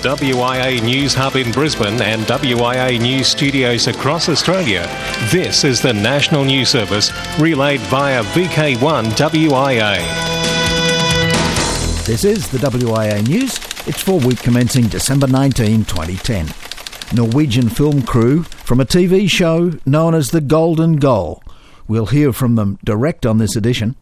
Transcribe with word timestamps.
WIA 0.00 0.82
News 0.82 1.12
Hub 1.12 1.36
in 1.36 1.52
Brisbane 1.52 2.00
and 2.00 2.22
WIA 2.22 2.98
News 2.98 3.28
studios 3.28 3.86
across 3.86 4.30
Australia, 4.30 4.88
this 5.30 5.62
is 5.62 5.82
the 5.82 5.92
National 5.92 6.42
News 6.42 6.70
Service 6.70 7.12
relayed 7.38 7.80
via 7.80 8.22
VK1 8.22 9.04
WIA. 9.10 9.98
This 12.06 12.24
is 12.24 12.48
the 12.48 12.56
WIA 12.56 13.28
News. 13.28 13.58
It's 13.86 14.02
for 14.02 14.18
week 14.18 14.38
commencing 14.38 14.88
December 14.88 15.26
19, 15.26 15.84
2010. 15.84 16.46
Norwegian 17.14 17.68
film 17.68 18.02
crew 18.02 18.44
from 18.44 18.80
a 18.80 18.86
TV 18.86 19.28
show 19.28 19.72
known 19.84 20.14
as 20.14 20.30
The 20.30 20.40
Golden 20.40 20.96
Goal. 20.96 21.42
We'll 21.86 22.06
hear 22.06 22.32
from 22.32 22.54
them 22.54 22.78
direct 22.82 23.26
on 23.26 23.36
this 23.36 23.54
edition. 23.54 23.96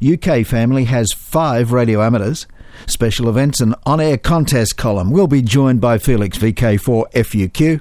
UK 0.00 0.46
Family 0.46 0.84
has 0.84 1.12
five 1.12 1.72
radio 1.72 2.02
amateurs. 2.02 2.46
Special 2.86 3.28
events 3.28 3.60
and 3.60 3.74
on 3.86 4.00
air 4.00 4.18
contest 4.18 4.76
column 4.76 5.10
will 5.10 5.26
be 5.26 5.42
joined 5.42 5.80
by 5.80 5.98
Felix 5.98 6.38
VK4 6.38 7.12
FUQ. 7.12 7.80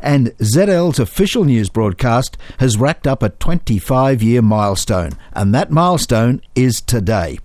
And 0.00 0.28
ZL's 0.38 0.98
official 0.98 1.44
news 1.44 1.70
broadcast 1.70 2.36
has 2.58 2.76
racked 2.76 3.06
up 3.06 3.22
a 3.22 3.30
25 3.30 4.22
year 4.22 4.42
milestone, 4.42 5.12
and 5.32 5.54
that 5.54 5.70
milestone 5.70 6.42
is 6.54 6.80
today. 6.82 7.38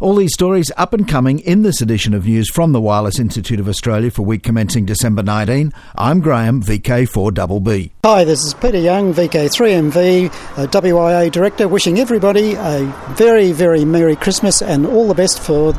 All 0.00 0.16
these 0.16 0.34
stories 0.34 0.70
up 0.76 0.92
and 0.92 1.08
coming 1.08 1.38
in 1.38 1.62
this 1.62 1.80
edition 1.80 2.14
of 2.14 2.26
news 2.26 2.50
from 2.50 2.72
the 2.72 2.80
Wireless 2.80 3.18
Institute 3.18 3.58
of 3.58 3.68
Australia 3.68 4.10
for 4.10 4.22
week 4.22 4.42
commencing 4.42 4.84
December 4.84 5.22
19. 5.22 5.72
I'm 5.94 6.20
Graham, 6.20 6.62
VK4BB. 6.62 7.90
Hi, 8.04 8.24
this 8.24 8.44
is 8.44 8.54
Peter 8.54 8.78
Young, 8.78 9.14
VK3MV, 9.14 10.26
uh, 10.58 10.66
WIA 10.66 11.32
Director, 11.32 11.68
wishing 11.68 12.00
everybody 12.00 12.54
a 12.54 12.84
very, 13.16 13.52
very 13.52 13.84
Merry 13.84 14.14
Christmas 14.14 14.60
and 14.60 14.84
all 14.84 15.08
the 15.08 15.14
best 15.14 15.40
for 15.40 15.72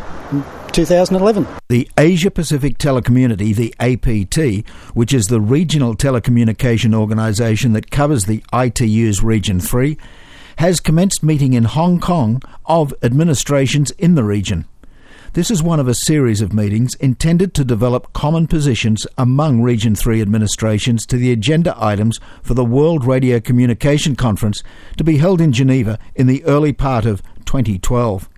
2011. 0.71 1.47
The 1.69 1.89
Asia 1.97 2.29
Pacific 2.29 2.77
Telecommunity, 2.77 3.55
the 3.55 3.73
APT, 3.79 4.67
which 4.93 5.13
is 5.13 5.27
the 5.27 5.39
regional 5.39 5.95
telecommunication 5.95 6.93
organisation 6.93 7.73
that 7.73 7.91
covers 7.91 8.25
the 8.25 8.43
ITU's 8.53 9.23
Region 9.23 9.59
3, 9.59 9.97
has 10.57 10.79
commenced 10.79 11.23
meeting 11.23 11.53
in 11.53 11.63
Hong 11.65 11.99
Kong 11.99 12.41
of 12.65 12.93
administrations 13.01 13.91
in 13.91 14.15
the 14.15 14.23
region. 14.23 14.65
This 15.33 15.51
is 15.51 15.61
one 15.61 15.81
of 15.81 15.87
a 15.89 15.93
series 15.93 16.39
of 16.39 16.53
meetings 16.53 16.95
intended 16.95 17.53
to 17.55 17.65
develop 17.65 18.13
common 18.13 18.47
positions 18.47 19.05
among 19.17 19.61
Region 19.61 19.93
3 19.93 20.21
administrations 20.21 21.05
to 21.07 21.17
the 21.17 21.31
agenda 21.33 21.75
items 21.77 22.21
for 22.41 22.53
the 22.53 22.63
World 22.63 23.03
Radio 23.03 23.41
Communication 23.41 24.15
Conference 24.15 24.63
to 24.97 25.03
be 25.03 25.17
held 25.17 25.41
in 25.41 25.51
Geneva 25.51 25.99
in 26.15 26.27
the 26.27 26.41
early 26.45 26.71
part 26.71 27.05
of 27.05 27.21
2012. 27.45 28.29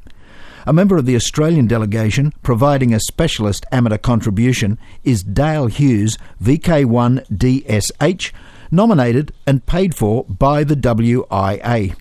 A 0.68 0.74
member 0.74 0.98
of 0.98 1.06
the 1.06 1.16
Australian 1.16 1.66
delegation 1.66 2.34
providing 2.44 2.94
a 2.94 3.00
specialist 3.00 3.66
amateur 3.72 3.98
contribution 3.98 4.78
is 5.06 5.24
Dale 5.24 5.68
Hughes, 5.68 6.18
VK1DSH, 6.44 8.34
nominated 8.70 9.32
and 9.46 9.66
paid 9.66 9.96
for 9.96 10.26
by 10.26 10.66
the 10.66 10.76
WIA. 10.76 11.96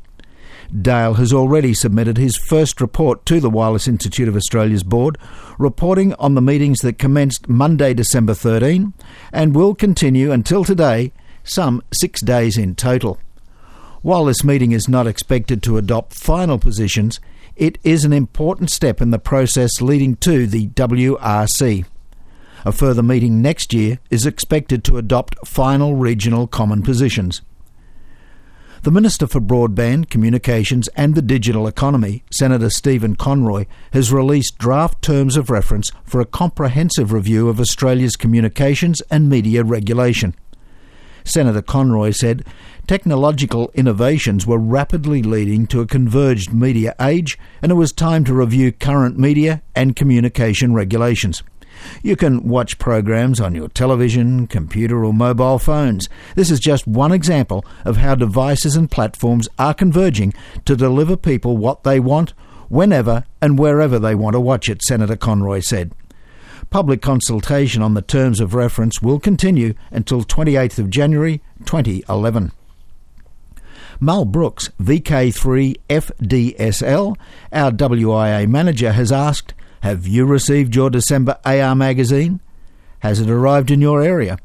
Dale 0.83 1.15
has 1.15 1.33
already 1.33 1.75
submitted 1.75 2.19
his 2.19 2.37
first 2.37 2.81
report 2.81 3.25
to 3.27 3.39
the 3.39 3.49
Wireless 3.49 3.87
Institute 3.87 4.27
of 4.27 4.35
Australia's 4.35 4.83
board, 4.83 5.17
reporting 5.61 6.13
on 6.15 6.35
the 6.35 6.43
meetings 6.43 6.81
that 6.81 6.99
commenced 6.99 7.49
Monday, 7.49 7.95
December 7.95 8.35
13, 8.35 8.93
and 9.33 9.55
will 9.55 9.77
continue 9.77 10.33
until 10.33 10.65
today, 10.65 11.13
some 11.45 11.85
six 11.93 12.21
days 12.21 12.59
in 12.59 12.75
total. 12.75 13.21
While 14.03 14.25
this 14.25 14.43
meeting 14.43 14.73
is 14.73 14.89
not 14.89 15.07
expected 15.07 15.63
to 15.63 15.79
adopt 15.79 16.15
final 16.15 16.59
positions, 16.59 17.21
it 17.57 17.79
is 17.83 18.05
an 18.05 18.13
important 18.13 18.71
step 18.71 19.01
in 19.01 19.11
the 19.11 19.19
process 19.19 19.81
leading 19.81 20.17
to 20.17 20.47
the 20.47 20.69
WRC. 20.69 21.87
A 22.65 22.73
further 22.73 23.03
meeting 23.03 23.41
next 23.41 23.73
year 23.73 23.99
is 24.11 24.27
expected 24.27 24.85
to 24.85 24.99
adopt 24.99 25.47
final 25.47 25.95
regional 25.95 26.47
common 26.47 26.83
positions. 26.83 27.43
The 28.83 28.91
Minister 28.91 29.27
for 29.27 29.41
Broadband, 29.41 30.11
Communications 30.11 30.87
and 30.89 31.15
the 31.15 31.23
Digital 31.23 31.67
Economy, 31.67 32.23
Senator 32.31 32.71
Stephen 32.71 33.17
Conroy, 33.17 33.67
has 33.93 34.13
released 34.13 34.59
draft 34.59 35.03
terms 35.03 35.37
of 35.37 35.51
reference 35.51 35.91
for 36.05 36.21
a 36.21 36.27
comprehensive 36.27 37.13
review 37.13 37.49
of 37.49 37.59
Australia's 37.59 38.17
communications 38.17 39.01
and 39.11 39.29
media 39.29 39.65
regulation. 39.65 40.35
Senator 41.27 41.61
Conroy 41.61 42.13
said 42.13 42.45
technological 42.87 43.71
innovations 43.75 44.47
were 44.47 44.59
rapidly 44.59 45.23
leading 45.23 45.67
to 45.67 45.81
a 45.81 45.87
converged 45.87 46.53
media 46.53 46.95
age 47.01 47.39
and 47.61 47.73
it 47.73 47.75
was 47.75 47.93
time 47.93 48.25
to 48.25 48.33
review 48.33 48.73
current 48.73 49.19
media 49.19 49.61
and 49.75 49.97
communication 49.97 50.73
regulations. 50.73 51.43
You 52.03 52.17
can 52.17 52.49
watch 52.49 52.79
programs 52.79 53.41
on 53.41 53.55
your 53.55 53.69
television, 53.69 54.47
computer, 54.47 55.05
or 55.05 55.13
mobile 55.13 55.59
phones. 55.59 56.09
This 56.35 56.51
is 56.51 56.61
just 56.61 56.87
one 56.87 57.13
example 57.13 57.65
of 57.85 57.99
how 57.99 58.15
devices 58.15 58.77
and 58.77 58.91
platforms 58.91 59.49
are 59.59 59.75
converging 59.75 60.33
to 60.65 60.77
deliver 60.77 61.17
people 61.17 61.57
what 61.57 61.85
they 61.85 62.01
want, 62.01 62.33
whenever 62.69 63.25
and 63.43 63.59
wherever 63.59 63.99
they 63.99 64.15
want 64.15 64.35
to 64.35 64.41
watch 64.41 64.69
it, 64.69 64.83
Senator 64.83 65.17
Conroy 65.17 65.61
said. 65.61 65.93
Public 66.71 67.03
consultation 67.03 67.83
on 67.83 67.95
the 67.95 68.03
terms 68.03 68.41
of 68.41 68.55
reference 68.55 69.03
will 69.03 69.21
continue 69.21 69.75
until 69.91 70.23
28th 70.23 70.79
of 70.79 70.91
January 70.91 71.43
2011. 71.65 72.53
Mal 73.99 74.25
Brooks, 74.25 74.71
VK3FDSL, 74.81 77.17
our 77.53 77.71
WIA 77.71 78.49
manager, 78.49 78.93
has 78.93 79.11
asked 79.11 79.55
have 79.87 80.07
you 80.07 80.27
received 80.27 80.75
your 80.75 80.91
December 80.91 81.39
AR 81.45 81.77
magazine? 81.77 82.41
Has 83.01 83.21
it 83.21 83.31
arrived 83.31 83.71
in 83.71 83.81
your 83.81 84.03
area? 84.03 84.37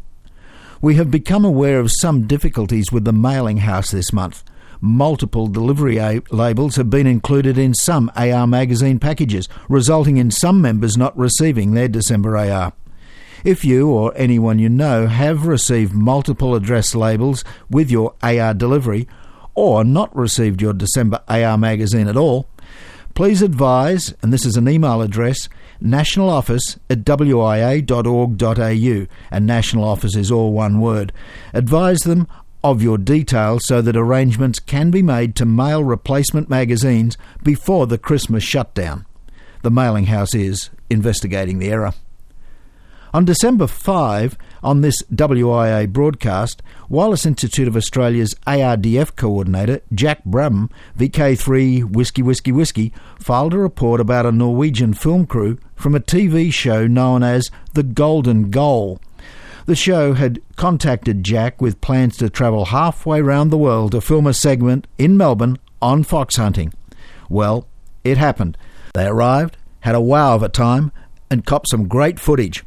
We 0.82 0.96
have 0.96 1.10
become 1.10 1.44
aware 1.44 1.80
of 1.80 1.92
some 1.92 2.28
difficulties 2.28 2.92
with 2.92 3.06
the 3.06 3.14
mailing 3.14 3.58
house 3.58 3.90
this 3.90 4.14
month. 4.14 4.44
Multiple 4.84 5.46
delivery 5.46 5.97
a- 5.97 6.24
labels 6.31 6.75
have 6.75 6.90
been 6.90 7.06
included 7.06 7.56
in 7.56 7.75
some 7.75 8.12
AR 8.16 8.47
magazine 8.47 8.97
packages, 8.97 9.47
resulting 9.69 10.18
in 10.18 10.31
some 10.31 10.59
members 10.59 10.97
not 10.97 11.16
receiving 11.16 11.74
their 11.74 11.88
December 11.88 12.36
AR. 12.36 12.74
If 13.44 13.64
you 13.64 13.90
or 13.90 14.12
anyone 14.16 14.58
you 14.58 14.69
know 14.69 15.06
have 15.06 15.46
received 15.46 15.94
multiple 15.94 16.56
address 16.56 16.96
labels 16.96 17.44
with 17.69 17.92
your 17.92 18.16
AR 18.24 18.56
delivery, 18.56 19.08
or 19.53 19.84
not 19.84 20.16
received 20.16 20.62
your 20.62 20.74
December 20.74 21.19
AR 21.28 21.58
magazine 21.58 22.08
at 22.08 22.18
all, 22.18 22.48
please 23.13 23.42
advise, 23.42 24.13
and 24.22 24.31
this 24.34 24.46
is 24.46 24.58
an 24.58 24.68
email 24.69 25.02
address, 25.02 25.48
national 25.80 26.30
office 26.30 26.78
at 26.90 27.03
wia.org.au, 27.03 27.88
and 29.31 29.46
national 29.46 29.84
office 29.84 30.16
is 30.16 30.31
all 30.31 30.53
one 30.53 30.80
word. 30.80 31.12
Advise 31.53 32.00
them 32.00 32.28
of 32.64 32.82
your 32.82 32.98
details 32.98 33.66
so 33.66 33.82
that 33.82 33.96
arrangements 33.96 34.60
can 34.60 34.92
be 34.92 35.02
made 35.02 35.36
to 35.36 35.46
mail 35.46 35.84
replacement 35.84 36.50
magazines 36.50 37.18
before 37.44 37.88
the 37.88 37.98
Christmas 37.98 38.44
shutdown. 38.44 39.06
The 39.64 39.72
mailing 39.72 40.06
house 40.06 40.34
is 40.34 40.70
investigating 40.90 41.60
the 41.60 41.70
error. 41.70 41.94
On 43.14 43.26
December 43.26 43.68
5, 43.68 44.38
on 44.64 44.80
this 44.80 44.96
WIA 45.14 45.92
broadcast, 45.92 46.62
Wireless 46.88 47.26
Institute 47.26 47.68
of 47.68 47.76
Australia's 47.76 48.34
ARDF 48.48 49.18
coordinator, 49.18 49.82
Jack 49.94 50.24
Brum, 50.24 50.70
VK3 50.98 51.92
Whiskey 51.92 52.22
Whiskey 52.22 52.54
Whiskey, 52.54 52.94
filed 53.20 53.54
a 53.54 53.58
report 53.58 54.00
about 54.00 54.26
a 54.26 54.32
Norwegian 54.32 54.94
film 54.94 55.26
crew 55.26 55.58
from 55.76 55.94
a 55.94 56.00
TV 56.00 56.54
show 56.54 56.88
known 56.88 57.22
as 57.22 57.52
The 57.74 57.84
Golden 57.84 58.50
Goal. 58.50 59.02
The 59.66 59.76
show 59.76 60.14
had 60.14 60.42
contacted 60.56 61.24
Jack 61.24 61.62
with 61.62 61.82
plans 61.82 62.18
to 62.18 62.30
travel 62.30 62.66
halfway 62.66 63.22
round 63.22 63.52
the 63.52 63.58
world 63.58 63.92
to 63.92 64.02
film 64.02 64.26
a 64.26 64.34
segment 64.34 64.88
in 64.98 65.18
Melbourne 65.18 65.58
on 65.81 66.04
fox 66.04 66.36
hunting. 66.36 66.74
Well, 67.30 67.68
it 68.04 68.18
happened. 68.18 68.58
They 68.94 69.06
arrived, 69.06 69.58
had 69.81 69.96
a 69.96 70.02
wow 70.02 70.36
of 70.36 70.44
a 70.44 70.50
time, 70.50 70.92
and 71.30 71.46
copped 71.46 71.69
some 71.69 71.88
great 71.88 72.19
footage. 72.19 72.63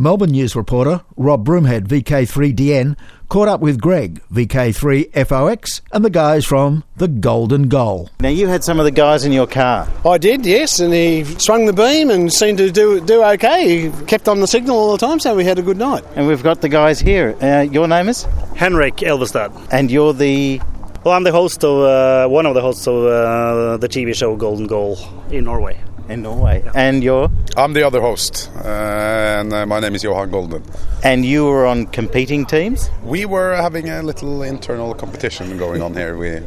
Melbourne 0.00 0.30
News 0.30 0.54
reporter 0.54 1.02
Rob 1.16 1.44
Broomhead, 1.44 1.88
VK3DN, 1.88 2.96
caught 3.28 3.48
up 3.48 3.60
with 3.60 3.80
Greg, 3.80 4.22
VK3FOX, 4.32 5.80
and 5.90 6.04
the 6.04 6.08
guys 6.10 6.46
from 6.46 6.84
the 6.98 7.08
Golden 7.08 7.68
Goal. 7.68 8.08
Now, 8.20 8.28
you 8.28 8.46
had 8.46 8.62
some 8.62 8.78
of 8.78 8.84
the 8.84 8.92
guys 8.92 9.24
in 9.24 9.32
your 9.32 9.48
car. 9.48 9.88
I 10.06 10.18
did, 10.18 10.46
yes, 10.46 10.78
and 10.78 10.94
he 10.94 11.24
swung 11.24 11.66
the 11.66 11.72
beam 11.72 12.10
and 12.10 12.32
seemed 12.32 12.58
to 12.58 12.70
do 12.70 13.00
do 13.00 13.24
okay. 13.24 13.88
He 13.90 14.04
kept 14.06 14.28
on 14.28 14.38
the 14.38 14.46
signal 14.46 14.76
all 14.76 14.92
the 14.92 15.04
time, 15.04 15.18
so 15.18 15.34
we 15.34 15.44
had 15.44 15.58
a 15.58 15.62
good 15.62 15.78
night. 15.78 16.04
And 16.14 16.28
we've 16.28 16.44
got 16.44 16.60
the 16.60 16.68
guys 16.68 17.00
here. 17.00 17.36
Uh, 17.42 17.62
your 17.62 17.88
name 17.88 18.08
is? 18.08 18.22
Henrik 18.54 18.98
Elvestad. 18.98 19.50
And 19.72 19.90
you're 19.90 20.12
the. 20.12 20.60
Well, 21.02 21.14
I'm 21.14 21.24
the 21.24 21.32
host 21.32 21.64
of 21.64 21.82
uh, 21.82 22.28
one 22.28 22.46
of 22.46 22.54
the 22.54 22.60
hosts 22.60 22.86
of 22.86 23.04
uh, 23.04 23.76
the 23.78 23.88
TV 23.88 24.14
show 24.14 24.36
Golden 24.36 24.68
Goal 24.68 24.96
in 25.32 25.44
Norway. 25.44 25.80
In 26.08 26.22
Norway. 26.22 26.62
Yeah. 26.64 26.72
And 26.74 27.04
you're? 27.04 27.30
I'm 27.56 27.74
the 27.74 27.86
other 27.86 28.00
host, 28.00 28.50
uh, 28.56 28.68
and 28.68 29.52
uh, 29.52 29.66
my 29.66 29.78
name 29.78 29.94
is 29.94 30.02
Johan 30.02 30.30
Golden. 30.30 30.62
And 31.04 31.24
you 31.24 31.44
were 31.44 31.66
on 31.66 31.86
competing 31.86 32.46
teams? 32.46 32.88
We 33.02 33.26
were 33.26 33.54
having 33.54 33.90
a 33.90 34.02
little 34.02 34.42
internal 34.42 34.94
competition 34.94 35.58
going 35.58 35.82
on 35.82 35.92
here. 35.94 36.16
We 36.16 36.40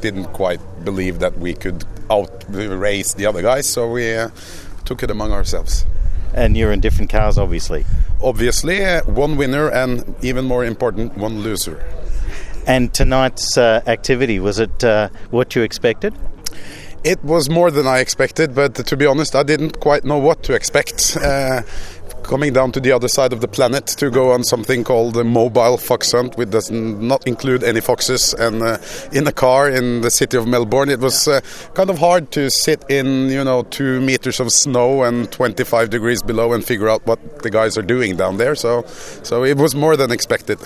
didn't 0.00 0.32
quite 0.32 0.60
believe 0.82 1.18
that 1.18 1.36
we 1.38 1.52
could 1.52 1.84
out 2.10 2.44
race 2.48 3.12
the 3.12 3.26
other 3.26 3.42
guys, 3.42 3.68
so 3.68 3.90
we 3.90 4.14
uh, 4.14 4.30
took 4.86 5.02
it 5.02 5.10
among 5.10 5.32
ourselves. 5.32 5.84
And 6.32 6.56
you're 6.56 6.72
in 6.72 6.80
different 6.80 7.10
cars, 7.10 7.36
obviously. 7.36 7.84
Obviously, 8.22 8.82
uh, 8.82 9.04
one 9.04 9.36
winner 9.36 9.68
and 9.68 10.14
even 10.24 10.46
more 10.46 10.64
important, 10.64 11.18
one 11.18 11.40
loser. 11.40 11.84
And 12.66 12.94
tonight's 12.94 13.58
uh, 13.58 13.82
activity, 13.86 14.38
was 14.38 14.58
it 14.58 14.82
uh, 14.82 15.10
what 15.30 15.54
you 15.54 15.62
expected? 15.62 16.14
It 17.04 17.24
was 17.24 17.50
more 17.50 17.72
than 17.72 17.84
I 17.84 17.98
expected, 17.98 18.54
but 18.54 18.76
to 18.76 18.96
be 18.96 19.06
honest, 19.06 19.34
I 19.34 19.42
didn't 19.42 19.80
quite 19.80 20.04
know 20.04 20.18
what 20.18 20.44
to 20.44 20.54
expect. 20.54 21.16
Uh, 21.16 21.62
coming 22.22 22.52
down 22.52 22.70
to 22.70 22.78
the 22.78 22.92
other 22.92 23.08
side 23.08 23.32
of 23.32 23.40
the 23.40 23.48
planet 23.48 23.86
to 23.86 24.08
go 24.08 24.30
on 24.30 24.44
something 24.44 24.84
called 24.84 25.16
a 25.16 25.24
mobile 25.24 25.76
fox 25.76 26.12
hunt, 26.12 26.36
which 26.36 26.50
does 26.50 26.70
not 26.70 27.26
include 27.26 27.64
any 27.64 27.80
foxes, 27.80 28.34
and 28.34 28.62
uh, 28.62 28.78
in 29.12 29.26
a 29.26 29.32
car 29.32 29.68
in 29.68 30.02
the 30.02 30.10
city 30.10 30.36
of 30.36 30.46
Melbourne, 30.46 30.88
it 30.88 31.00
was 31.00 31.26
uh, 31.26 31.40
kind 31.74 31.90
of 31.90 31.98
hard 31.98 32.30
to 32.30 32.50
sit 32.50 32.84
in, 32.88 33.28
you 33.28 33.42
know, 33.42 33.62
two 33.64 34.00
meters 34.00 34.38
of 34.38 34.52
snow 34.52 35.02
and 35.02 35.30
25 35.32 35.90
degrees 35.90 36.22
below 36.22 36.52
and 36.52 36.64
figure 36.64 36.88
out 36.88 37.04
what 37.04 37.42
the 37.42 37.50
guys 37.50 37.76
are 37.76 37.82
doing 37.82 38.16
down 38.16 38.36
there. 38.36 38.54
So, 38.54 38.82
so 39.24 39.44
it 39.44 39.56
was 39.56 39.74
more 39.74 39.96
than 39.96 40.12
expected. 40.12 40.60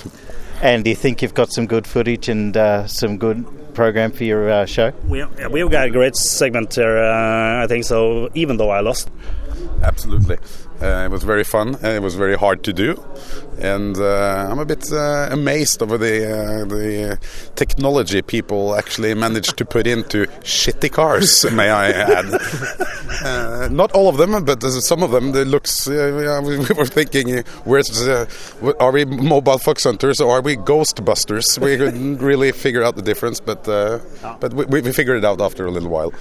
And 0.62 0.84
do 0.84 0.90
you 0.90 0.96
think 0.96 1.22
you've 1.22 1.34
got 1.34 1.52
some 1.52 1.66
good 1.66 1.86
footage 1.86 2.28
and 2.28 2.56
uh, 2.56 2.86
some 2.86 3.18
good 3.18 3.44
program 3.74 4.10
for 4.10 4.24
your 4.24 4.50
uh, 4.50 4.66
show? 4.66 4.92
We, 5.06 5.18
yeah, 5.20 5.48
we've 5.48 5.70
got 5.70 5.88
a 5.88 5.90
great 5.90 6.16
segment 6.16 6.74
here, 6.74 6.98
uh, 6.98 7.62
I 7.62 7.66
think 7.66 7.84
so, 7.84 8.30
even 8.34 8.56
though 8.56 8.70
I 8.70 8.80
lost. 8.80 9.10
Absolutely. 9.82 10.38
Uh, 10.80 11.06
it 11.06 11.10
was 11.10 11.24
very 11.24 11.44
fun. 11.44 11.74
Uh, 11.76 11.88
it 11.88 12.02
was 12.02 12.16
very 12.16 12.36
hard 12.36 12.62
to 12.62 12.72
do, 12.72 13.02
and 13.58 13.96
uh, 13.96 14.48
I'm 14.50 14.58
a 14.58 14.66
bit 14.66 14.92
uh, 14.92 15.28
amazed 15.30 15.82
over 15.82 15.96
the 15.96 16.26
uh, 16.26 16.64
the 16.66 17.18
technology 17.54 18.20
people 18.20 18.74
actually 18.74 19.14
managed 19.14 19.56
to 19.56 19.64
put 19.64 19.86
into 19.86 20.26
shitty 20.42 20.92
cars. 20.92 21.50
may 21.50 21.70
I 21.70 21.90
add? 21.90 22.26
Uh, 23.24 23.68
not 23.70 23.90
all 23.92 24.08
of 24.08 24.18
them, 24.18 24.44
but 24.44 24.60
some 24.62 25.02
of 25.02 25.10
them. 25.10 25.34
It 25.34 25.46
looks. 25.46 25.86
We, 25.86 25.96
we, 25.96 26.58
were 26.76 26.84
thinking, 26.84 27.42
where's 27.64 28.06
are 28.06 28.92
we 28.92 29.06
mobile 29.06 29.58
fox 29.58 29.84
hunters 29.84 30.20
or 30.20 30.36
are 30.36 30.42
we 30.42 30.56
ghostbusters? 30.56 31.58
We 31.58 31.78
couldn't 31.78 32.18
really 32.18 32.52
figure 32.52 32.82
out 32.82 32.96
the 32.96 33.02
difference, 33.02 33.40
but 33.40 33.64
but 33.64 34.52
we, 34.52 34.80
we, 34.82 34.92
figured 34.92 35.16
it 35.16 35.24
out 35.24 35.40
after 35.40 35.64
a 35.64 35.70
little 35.70 35.88
while. 35.88 36.12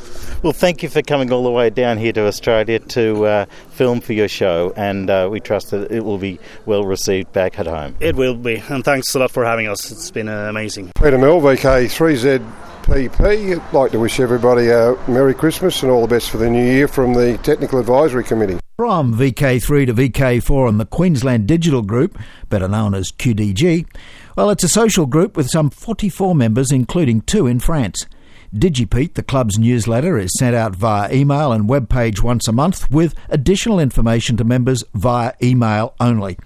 Well, 0.41 0.53
thank 0.53 0.81
you 0.81 0.89
for 0.89 1.01
coming 1.01 1.33
all 1.33 1.43
the 1.43 1.51
way 1.51 1.69
down 1.69 1.97
here 1.97 2.13
to 2.13 2.25
Australia 2.27 2.79
to 2.79 3.45
film 3.75 4.01
for 4.01 4.13
your 4.13 4.29
show 4.29 4.45
show, 4.45 4.73
and 4.75 5.09
uh, 5.09 5.27
we 5.31 5.39
trust 5.39 5.71
that 5.71 5.91
it 5.91 6.05
will 6.05 6.17
be 6.17 6.39
well 6.65 6.85
received 6.85 7.31
back 7.33 7.59
at 7.59 7.67
home. 7.67 7.95
It 7.99 8.15
will 8.15 8.35
be, 8.35 8.63
and 8.69 8.83
thanks 8.83 9.13
a 9.15 9.19
lot 9.19 9.31
for 9.31 9.45
having 9.45 9.67
us. 9.67 9.91
It's 9.91 10.11
been 10.11 10.29
uh, 10.29 10.49
amazing. 10.49 10.91
Peter 11.01 11.17
Mill, 11.17 11.41
VK3ZPP. 11.41 13.59
I'd 13.59 13.73
like 13.73 13.91
to 13.91 13.99
wish 13.99 14.19
everybody 14.19 14.69
a 14.69 14.95
Merry 15.07 15.33
Christmas 15.33 15.81
and 15.81 15.91
all 15.91 16.01
the 16.01 16.07
best 16.07 16.29
for 16.29 16.37
the 16.37 16.49
new 16.49 16.63
year 16.63 16.87
from 16.87 17.13
the 17.13 17.37
Technical 17.39 17.79
Advisory 17.79 18.23
Committee. 18.23 18.59
From 18.77 19.15
VK3 19.15 19.87
to 19.87 19.93
VK4 19.93 20.69
and 20.69 20.79
the 20.79 20.85
Queensland 20.85 21.47
Digital 21.47 21.81
Group, 21.81 22.19
better 22.49 22.67
known 22.67 22.93
as 22.93 23.11
QDG, 23.11 23.87
well, 24.35 24.49
it's 24.49 24.65
a 24.65 24.69
social 24.69 25.05
group 25.05 25.37
with 25.37 25.49
some 25.49 25.69
44 25.69 26.35
members, 26.35 26.73
including 26.73 27.21
two 27.21 27.47
in 27.47 27.61
France. 27.61 28.05
DigiPete, 28.55 29.15
the 29.15 29.23
club's 29.23 29.59
newsletter, 29.59 30.17
is 30.17 30.31
sent 30.37 30.55
out 30.55 30.75
via 30.75 31.13
email 31.13 31.51
and 31.51 31.67
web 31.67 31.89
page 31.89 32.23
once 32.23 32.47
a 32.47 32.53
month 32.53 32.89
with 32.89 33.13
additional 33.29 33.79
information 33.79 34.37
to 34.37 34.45
members 34.45 34.83
via 34.93 35.33
email 35.43 35.93
only. 35.99 36.37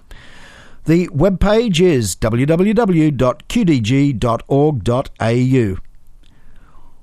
The 0.86 1.08
web 1.10 1.38
page 1.38 1.80
is 1.80 2.16
www.qdg.org.au. 2.16 3.10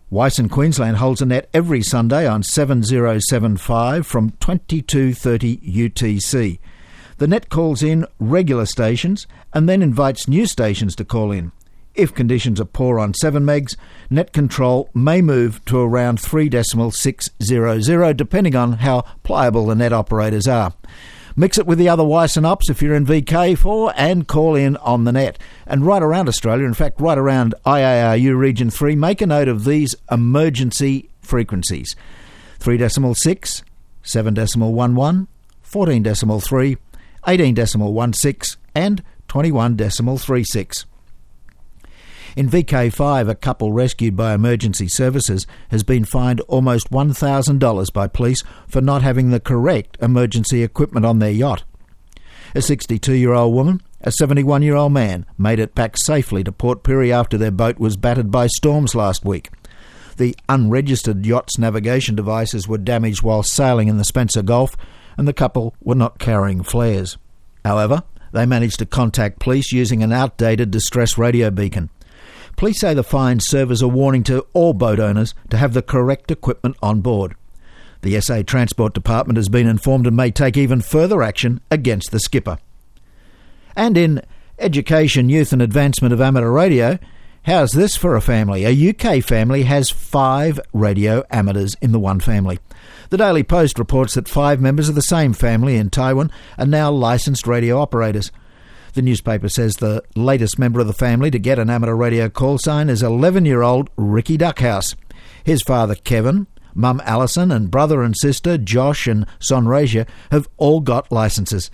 WICEN 0.09 0.47
Queensland 0.49 0.97
holds 0.97 1.21
a 1.21 1.25
net 1.25 1.49
every 1.53 1.81
Sunday 1.83 2.25
on 2.27 2.41
7075 2.43 4.07
from 4.07 4.29
2230 4.39 5.57
UTC. 5.57 6.59
The 7.17 7.27
net 7.27 7.49
calls 7.49 7.83
in 7.83 8.05
regular 8.19 8.65
stations 8.65 9.27
and 9.53 9.67
then 9.67 9.81
invites 9.81 10.27
new 10.27 10.45
stations 10.45 10.95
to 10.95 11.05
call 11.05 11.31
in. 11.31 11.51
If 11.97 12.13
conditions 12.13 12.61
are 12.61 12.65
poor 12.65 12.99
on 12.99 13.15
7 13.15 13.43
megs, 13.43 13.75
net 14.11 14.31
control 14.31 14.91
may 14.93 15.19
move 15.19 15.65
to 15.65 15.79
around 15.79 16.19
3.600 16.19 18.15
depending 18.15 18.55
on 18.55 18.73
how 18.73 19.01
pliable 19.23 19.65
the 19.65 19.73
net 19.73 19.91
operators 19.91 20.47
are. 20.47 20.73
Mix 21.35 21.57
it 21.57 21.65
with 21.65 21.79
the 21.79 21.89
other 21.89 22.03
WICEN 22.03 22.45
ups 22.45 22.69
if 22.69 22.83
you're 22.83 22.93
in 22.93 23.07
VK4 23.07 23.93
and 23.97 24.27
call 24.27 24.53
in 24.53 24.77
on 24.77 25.05
the 25.05 25.11
net. 25.11 25.39
And 25.65 25.87
right 25.87 26.03
around 26.03 26.27
Australia, 26.27 26.67
in 26.67 26.75
fact, 26.75 27.01
right 27.01 27.17
around 27.17 27.55
IARU 27.65 28.37
Region 28.37 28.69
3, 28.69 28.95
make 28.95 29.19
a 29.19 29.25
note 29.25 29.47
of 29.47 29.65
these 29.65 29.95
emergency 30.11 31.09
frequencies 31.19 31.95
3.6, 32.59 33.63
7.11, 34.03 35.27
14.3, 35.65 36.77
18.16, 37.25 38.57
and 38.75 39.03
21.36. 39.27 40.85
In 42.37 42.51
VK5, 42.51 43.29
a 43.29 43.33
couple 43.33 43.71
rescued 43.71 44.15
by 44.15 44.35
emergency 44.35 44.87
services 44.87 45.47
has 45.69 45.81
been 45.81 46.05
fined 46.05 46.39
almost 46.41 46.91
$1,000 46.91 47.93
by 47.93 48.05
police 48.05 48.43
for 48.67 48.79
not 48.79 49.01
having 49.01 49.31
the 49.31 49.39
correct 49.39 49.97
emergency 50.03 50.61
equipment 50.61 51.03
on 51.03 51.17
their 51.17 51.31
yacht. 51.31 51.63
A 52.53 52.61
62 52.61 53.13
year 53.13 53.33
old 53.33 53.55
woman, 53.55 53.81
a 54.01 54.11
71 54.11 54.61
year 54.61 54.75
old 54.75 54.93
man 54.93 55.25
made 55.35 55.57
it 55.57 55.73
back 55.73 55.97
safely 55.97 56.43
to 56.43 56.51
Port 56.51 56.83
Pirie 56.83 57.09
after 57.09 57.39
their 57.39 57.49
boat 57.49 57.79
was 57.79 57.97
battered 57.97 58.29
by 58.29 58.45
storms 58.45 58.93
last 58.93 59.25
week. 59.25 59.49
The 60.17 60.35
unregistered 60.47 61.25
yacht's 61.25 61.57
navigation 61.57 62.15
devices 62.15 62.67
were 62.67 62.77
damaged 62.77 63.23
while 63.23 63.41
sailing 63.41 63.87
in 63.87 63.97
the 63.97 64.05
Spencer 64.05 64.43
Gulf, 64.43 64.77
and 65.17 65.27
the 65.27 65.33
couple 65.33 65.73
were 65.81 65.95
not 65.95 66.19
carrying 66.19 66.61
flares. 66.61 67.17
However, 67.65 68.03
they 68.31 68.45
managed 68.45 68.77
to 68.77 68.85
contact 68.85 69.39
police 69.39 69.71
using 69.71 70.03
an 70.03 70.13
outdated 70.13 70.69
distress 70.69 71.17
radio 71.17 71.49
beacon. 71.49 71.89
Police 72.57 72.79
say 72.79 72.95
the 72.95 73.03
fine 73.03 73.39
serve 73.39 73.69
as 73.69 73.83
a 73.83 73.87
warning 73.87 74.23
to 74.23 74.43
all 74.53 74.73
boat 74.73 74.99
owners 74.99 75.35
to 75.51 75.57
have 75.57 75.75
the 75.75 75.83
correct 75.83 76.31
equipment 76.31 76.75
on 76.81 77.01
board. 77.01 77.35
The 78.01 78.19
SA 78.19 78.41
Transport 78.41 78.95
Department 78.95 79.37
has 79.37 79.47
been 79.47 79.67
informed 79.67 80.07
and 80.07 80.15
may 80.17 80.31
take 80.31 80.57
even 80.57 80.81
further 80.81 81.21
action 81.21 81.61
against 81.69 82.09
the 82.11 82.19
skipper. 82.19 82.57
And 83.75 83.95
in 83.95 84.23
education, 84.57 85.29
youth, 85.29 85.53
and 85.53 85.61
advancement 85.61 86.15
of 86.15 86.19
amateur 86.19 86.49
radio, 86.49 86.97
how's 87.43 87.73
this 87.73 87.95
for 87.95 88.15
a 88.15 88.21
family? 88.21 88.65
A 88.65 88.89
UK 88.89 89.23
family 89.23 89.63
has 89.63 89.91
five 89.91 90.59
radio 90.73 91.23
amateurs 91.29 91.75
in 91.79 91.91
the 91.91 91.99
one 91.99 92.19
family. 92.19 92.57
The 93.11 93.17
Daily 93.17 93.43
Post 93.43 93.77
reports 93.77 94.15
that 94.15 94.27
five 94.27 94.59
members 94.59 94.89
of 94.89 94.95
the 94.95 95.03
same 95.03 95.33
family 95.33 95.75
in 95.75 95.91
Tywyn 95.91 96.31
are 96.57 96.65
now 96.65 96.89
licensed 96.89 97.45
radio 97.45 97.79
operators. 97.79 98.31
The 98.93 99.01
newspaper 99.01 99.49
says 99.49 99.75
the 99.75 100.03
latest 100.15 100.57
member 100.57 100.79
of 100.79 100.87
the 100.87 100.93
family 100.93 101.29
to 101.31 101.39
get 101.39 101.59
an 101.59 101.69
amateur 101.69 101.95
radio 101.95 102.29
call 102.29 102.57
sign 102.57 102.89
is 102.89 103.03
11 103.03 103.45
year 103.45 103.61
old 103.61 103.89
Ricky 103.95 104.37
Duckhouse. 104.37 104.95
His 105.43 105.61
father, 105.61 105.95
Kevin, 105.95 106.47
mum 106.73 107.01
Alison, 107.05 107.51
and 107.51 107.71
brother 107.71 108.01
and 108.03 108.15
sister, 108.17 108.57
Josh 108.57 109.07
and 109.07 109.25
Sonrasia, 109.39 110.07
have 110.31 110.47
all 110.57 110.79
got 110.79 111.11
licenses. 111.11 111.69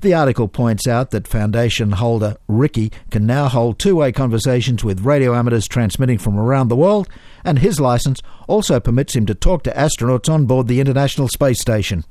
The 0.00 0.14
article 0.14 0.48
points 0.48 0.86
out 0.86 1.10
that 1.10 1.28
foundation 1.28 1.92
holder 1.92 2.36
Ricky 2.48 2.90
can 3.10 3.26
now 3.26 3.48
hold 3.48 3.78
two 3.78 3.96
way 3.96 4.12
conversations 4.12 4.82
with 4.82 5.04
radio 5.04 5.34
amateurs 5.34 5.68
transmitting 5.68 6.18
from 6.18 6.38
around 6.38 6.68
the 6.68 6.76
world, 6.76 7.08
and 7.44 7.58
his 7.58 7.80
license 7.80 8.20
also 8.48 8.80
permits 8.80 9.14
him 9.14 9.26
to 9.26 9.34
talk 9.34 9.62
to 9.64 9.72
astronauts 9.72 10.32
on 10.32 10.46
board 10.46 10.66
the 10.66 10.80
International 10.80 11.28
Space 11.28 11.60
Station. 11.60 12.04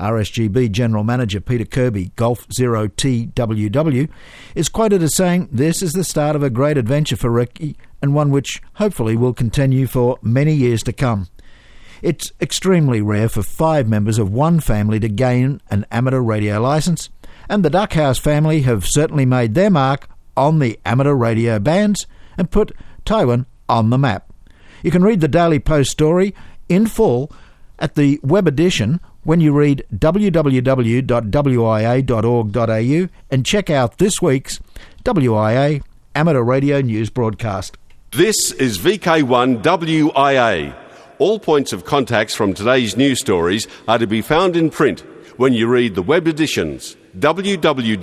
RSGB 0.00 0.72
General 0.72 1.04
Manager 1.04 1.40
Peter 1.40 1.64
Kirby, 1.64 2.12
Golf 2.16 2.46
Zero 2.52 2.88
TWW, 2.88 4.08
is 4.54 4.68
quoted 4.68 5.02
as 5.02 5.14
saying, 5.14 5.48
This 5.52 5.82
is 5.82 5.92
the 5.92 6.04
start 6.04 6.34
of 6.34 6.42
a 6.42 6.50
great 6.50 6.78
adventure 6.78 7.16
for 7.16 7.30
Ricky 7.30 7.76
and 8.02 8.14
one 8.14 8.30
which 8.30 8.62
hopefully 8.74 9.16
will 9.16 9.34
continue 9.34 9.86
for 9.86 10.18
many 10.22 10.54
years 10.54 10.82
to 10.84 10.92
come. 10.92 11.28
It's 12.02 12.32
extremely 12.40 13.02
rare 13.02 13.28
for 13.28 13.42
five 13.42 13.86
members 13.86 14.18
of 14.18 14.32
one 14.32 14.60
family 14.60 14.98
to 15.00 15.08
gain 15.08 15.60
an 15.70 15.84
amateur 15.90 16.20
radio 16.20 16.60
license, 16.60 17.10
and 17.48 17.62
the 17.62 17.70
Duckhouse 17.70 18.18
family 18.18 18.62
have 18.62 18.86
certainly 18.86 19.26
made 19.26 19.54
their 19.54 19.70
mark 19.70 20.08
on 20.36 20.58
the 20.58 20.78
amateur 20.86 21.14
radio 21.14 21.58
bands 21.58 22.06
and 22.38 22.50
put 22.50 22.72
Tywyn 23.04 23.44
on 23.68 23.90
the 23.90 23.98
map. 23.98 24.32
You 24.82 24.90
can 24.90 25.04
read 25.04 25.20
the 25.20 25.28
Daily 25.28 25.58
Post 25.58 25.90
story 25.90 26.34
in 26.68 26.86
full 26.86 27.30
at 27.78 27.96
the 27.96 28.18
web 28.22 28.46
edition 28.46 29.00
when 29.22 29.40
you 29.40 29.52
read 29.52 29.84
www.wia.org.au 29.94 31.08
and 33.30 33.46
check 33.46 33.70
out 33.70 33.98
this 33.98 34.20
week's 34.22 34.60
WIA 35.04 35.82
Amateur 36.14 36.42
Radio 36.42 36.80
News 36.80 37.10
broadcast. 37.10 37.76
This 38.12 38.52
is 38.52 38.78
VK1 38.78 39.62
WIA. 39.62 40.74
All 41.18 41.38
points 41.38 41.72
of 41.72 41.84
contacts 41.84 42.34
from 42.34 42.54
today's 42.54 42.96
news 42.96 43.20
stories 43.20 43.66
are 43.86 43.98
to 43.98 44.06
be 44.06 44.22
found 44.22 44.56
in 44.56 44.70
print 44.70 45.00
when 45.38 45.52
you 45.52 45.66
read 45.68 45.94
the 45.94 46.02
web 46.02 46.26
editions 46.26 46.96
www.wia.org.au. 47.18 48.00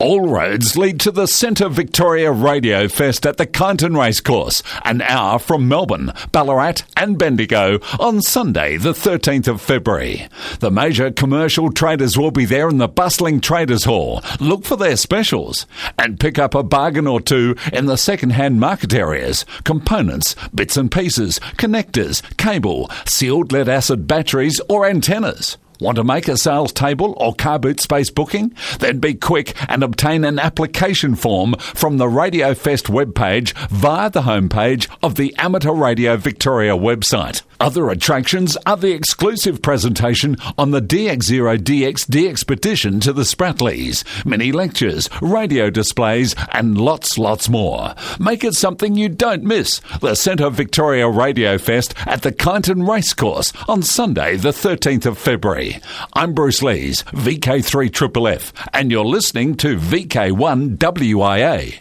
All 0.00 0.30
roads 0.30 0.78
lead 0.78 0.98
to 1.00 1.10
the 1.10 1.26
Centre 1.26 1.68
Victoria 1.68 2.32
Radio 2.32 2.88
Fest 2.88 3.26
at 3.26 3.36
the 3.36 3.46
Kyneton 3.46 3.94
Racecourse, 3.94 4.62
an 4.82 5.02
hour 5.02 5.38
from 5.38 5.68
Melbourne, 5.68 6.14
Ballarat, 6.32 6.84
and 6.96 7.18
Bendigo 7.18 7.80
on 7.98 8.22
Sunday, 8.22 8.78
the 8.78 8.94
13th 8.94 9.46
of 9.46 9.60
February. 9.60 10.26
The 10.60 10.70
major 10.70 11.10
commercial 11.10 11.70
traders 11.70 12.16
will 12.16 12.30
be 12.30 12.46
there 12.46 12.70
in 12.70 12.78
the 12.78 12.88
bustling 12.88 13.42
Traders 13.42 13.84
Hall. 13.84 14.22
Look 14.40 14.64
for 14.64 14.76
their 14.76 14.96
specials 14.96 15.66
and 15.98 16.18
pick 16.18 16.38
up 16.38 16.54
a 16.54 16.62
bargain 16.62 17.06
or 17.06 17.20
two 17.20 17.54
in 17.70 17.84
the 17.84 17.98
second 17.98 18.30
hand 18.30 18.58
market 18.58 18.94
areas. 18.94 19.44
Components, 19.64 20.34
bits 20.54 20.78
and 20.78 20.90
pieces, 20.90 21.40
connectors, 21.58 22.22
cable, 22.38 22.90
sealed 23.04 23.52
lead 23.52 23.68
acid 23.68 24.06
batteries, 24.06 24.62
or 24.66 24.86
antennas. 24.86 25.58
Want 25.80 25.96
to 25.96 26.04
make 26.04 26.28
a 26.28 26.36
sales 26.36 26.72
table 26.72 27.14
or 27.16 27.34
car 27.34 27.58
boot 27.58 27.80
space 27.80 28.10
booking? 28.10 28.54
Then 28.80 28.98
be 28.98 29.14
quick 29.14 29.54
and 29.68 29.82
obtain 29.82 30.24
an 30.24 30.38
application 30.38 31.14
form 31.14 31.54
from 31.58 31.96
the 31.96 32.08
Radio 32.08 32.52
Fest 32.54 32.86
webpage 32.86 33.52
via 33.68 34.10
the 34.10 34.22
homepage 34.22 34.88
of 35.02 35.14
the 35.14 35.34
Amateur 35.38 35.72
Radio 35.72 36.16
Victoria 36.16 36.74
website. 36.74 37.42
Other 37.60 37.90
attractions 37.90 38.56
are 38.66 38.76
the 38.76 38.92
exclusive 38.92 39.60
presentation 39.60 40.36
on 40.56 40.70
the 40.70 40.80
DX0 40.80 41.58
DX 41.58 42.28
expedition 42.28 43.00
to 43.00 43.12
the 43.12 43.22
Spratlys, 43.22 44.04
mini 44.24 44.50
lectures, 44.50 45.10
radio 45.20 45.68
displays, 45.68 46.34
and 46.52 46.78
lots, 46.78 47.18
lots 47.18 47.48
more. 47.48 47.94
Make 48.18 48.44
it 48.44 48.54
something 48.54 48.94
you 48.94 49.08
don't 49.08 49.42
miss. 49.42 49.80
The 50.00 50.14
Centre 50.14 50.50
Victoria 50.50 51.08
Radio 51.08 51.58
Fest 51.58 51.94
at 52.06 52.22
the 52.22 52.32
Kyneton 52.32 52.88
Racecourse 52.88 53.52
on 53.68 53.82
Sunday, 53.82 54.36
the 54.36 54.50
13th 54.52 55.06
of 55.06 55.18
February. 55.18 55.69
I'm 56.14 56.34
Bruce 56.34 56.62
Lees, 56.62 57.02
VK3FFF, 57.04 58.68
and 58.72 58.90
you're 58.90 59.04
listening 59.04 59.56
to 59.56 59.76
VK1 59.76 60.78
WIA. 60.78 61.80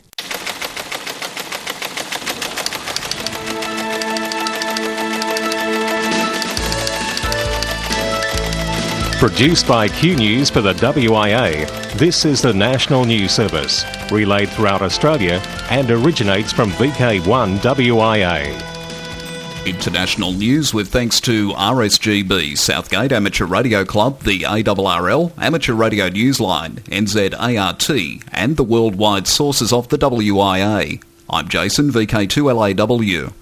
Produced 9.19 9.67
by 9.67 9.89
Q 9.89 10.15
News 10.15 10.49
for 10.49 10.61
the 10.61 10.73
WIA, 10.75 11.67
this 11.97 12.23
is 12.23 12.41
the 12.41 12.53
National 12.53 13.03
News 13.03 13.33
Service, 13.33 13.83
relayed 14.09 14.47
throughout 14.49 14.81
Australia 14.81 15.41
and 15.69 15.91
originates 15.91 16.53
from 16.53 16.71
VK1 16.71 17.59
WIA. 17.59 18.78
International 19.65 20.31
news 20.31 20.73
with 20.73 20.87
thanks 20.87 21.19
to 21.19 21.49
RSGB, 21.49 22.57
Southgate 22.57 23.11
Amateur 23.11 23.45
Radio 23.45 23.83
Club, 23.83 24.21
the 24.23 24.39
ARRL, 24.41 25.31
Amateur 25.37 25.73
Radio 25.73 26.09
Newsline, 26.09 26.79
NZART, 26.85 28.23
and 28.31 28.55
the 28.57 28.63
worldwide 28.63 29.27
sources 29.27 29.73
of 29.73 29.89
the 29.89 29.97
WIA. 29.97 31.03
I'm 31.29 31.49
Jason, 31.49 31.91
VK2LAW. 31.91 33.33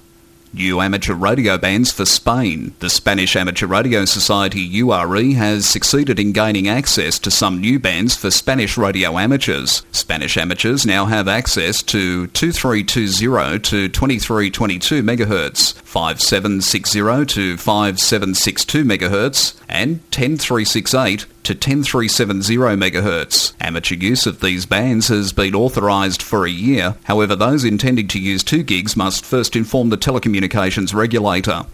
New 0.57 0.81
amateur 0.81 1.13
radio 1.13 1.55
bans 1.59 1.91
for 1.91 2.03
Spain. 2.03 2.73
The 2.79 2.89
Spanish 2.89 3.35
Amateur 3.35 3.67
Radio 3.67 4.05
Society 4.05 4.61
URE 4.61 5.35
has 5.35 5.69
succeeded 5.69 6.19
in 6.19 6.31
gaining 6.31 6.67
access 6.67 7.19
to 7.19 7.29
some 7.29 7.61
new 7.61 7.77
bands 7.77 8.15
for 8.15 8.31
Spanish 8.31 8.75
radio 8.75 9.19
amateurs. 9.19 9.83
Spanish 9.91 10.35
amateurs 10.35 10.83
now 10.83 11.05
have 11.05 11.27
access 11.27 11.83
to 11.83 12.25
2320 12.25 13.59
to 13.59 13.87
2322 13.87 15.03
MHz, 15.03 15.73
5760 15.73 17.25
to 17.35 17.55
5762 17.57 18.83
MHz, 18.83 19.61
and 19.69 19.99
10368 20.09 21.27
to 21.43 21.53
10370 21.53 22.57
MHz. 22.57 23.53
Amateur 23.61 23.95
use 23.95 24.25
of 24.25 24.41
these 24.41 24.65
bands 24.65 25.07
has 25.07 25.31
been 25.31 25.55
authorised 25.55 26.21
for 26.21 26.45
a 26.45 26.49
year. 26.49 26.95
However, 27.03 27.35
those 27.35 27.63
intending 27.63 28.07
to 28.09 28.19
use 28.19 28.43
2 28.43 28.63
gigs 28.63 28.97
must 28.97 29.23
first 29.23 29.55
inform 29.55 29.89
the 29.89 29.97
telecommunications 29.97 30.46
regulator. 30.93 31.65